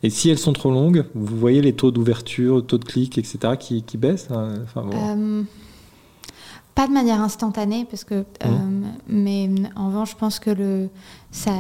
[0.03, 3.55] Et si elles sont trop longues, vous voyez les taux d'ouverture, taux de clics, etc.,
[3.59, 5.43] qui, qui baissent hein, euh,
[6.75, 8.85] Pas de manière instantanée, parce que, euh, mmh.
[9.09, 10.89] mais en revanche, je pense que le,
[11.31, 11.53] ça,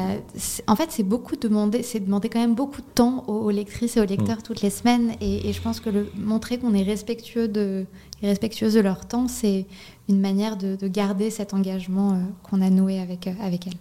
[0.66, 4.01] en fait, c'est beaucoup demander, c'est demander quand même beaucoup de temps aux, lectrices et
[4.01, 4.43] aux lecteurs mmh.
[4.43, 7.87] toutes les semaines, et, je pense que le, montrer qu'on est respectueux de,
[8.23, 9.66] respectueuse de leur temps, c'est
[10.09, 13.75] une manière de, garder cet engagement euh, qu'on a noué avec, avec elles.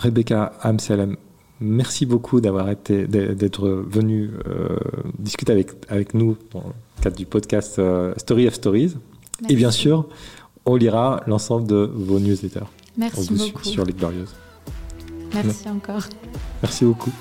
[0.00, 1.16] Rebecca Amsalem,
[1.60, 4.76] merci beaucoup d'avoir été, d'être venu euh,
[5.18, 8.96] discuter avec, avec nous dans le cadre du podcast euh, Story of Stories.
[9.48, 10.06] Et bien sûr,
[10.66, 12.66] on lira l'ensemble de vos newsletters.
[12.96, 13.64] Merci beaucoup.
[13.64, 14.34] Sur, les Glorieuses.
[15.32, 16.02] Merci encore.
[16.62, 17.12] Merci beaucoup.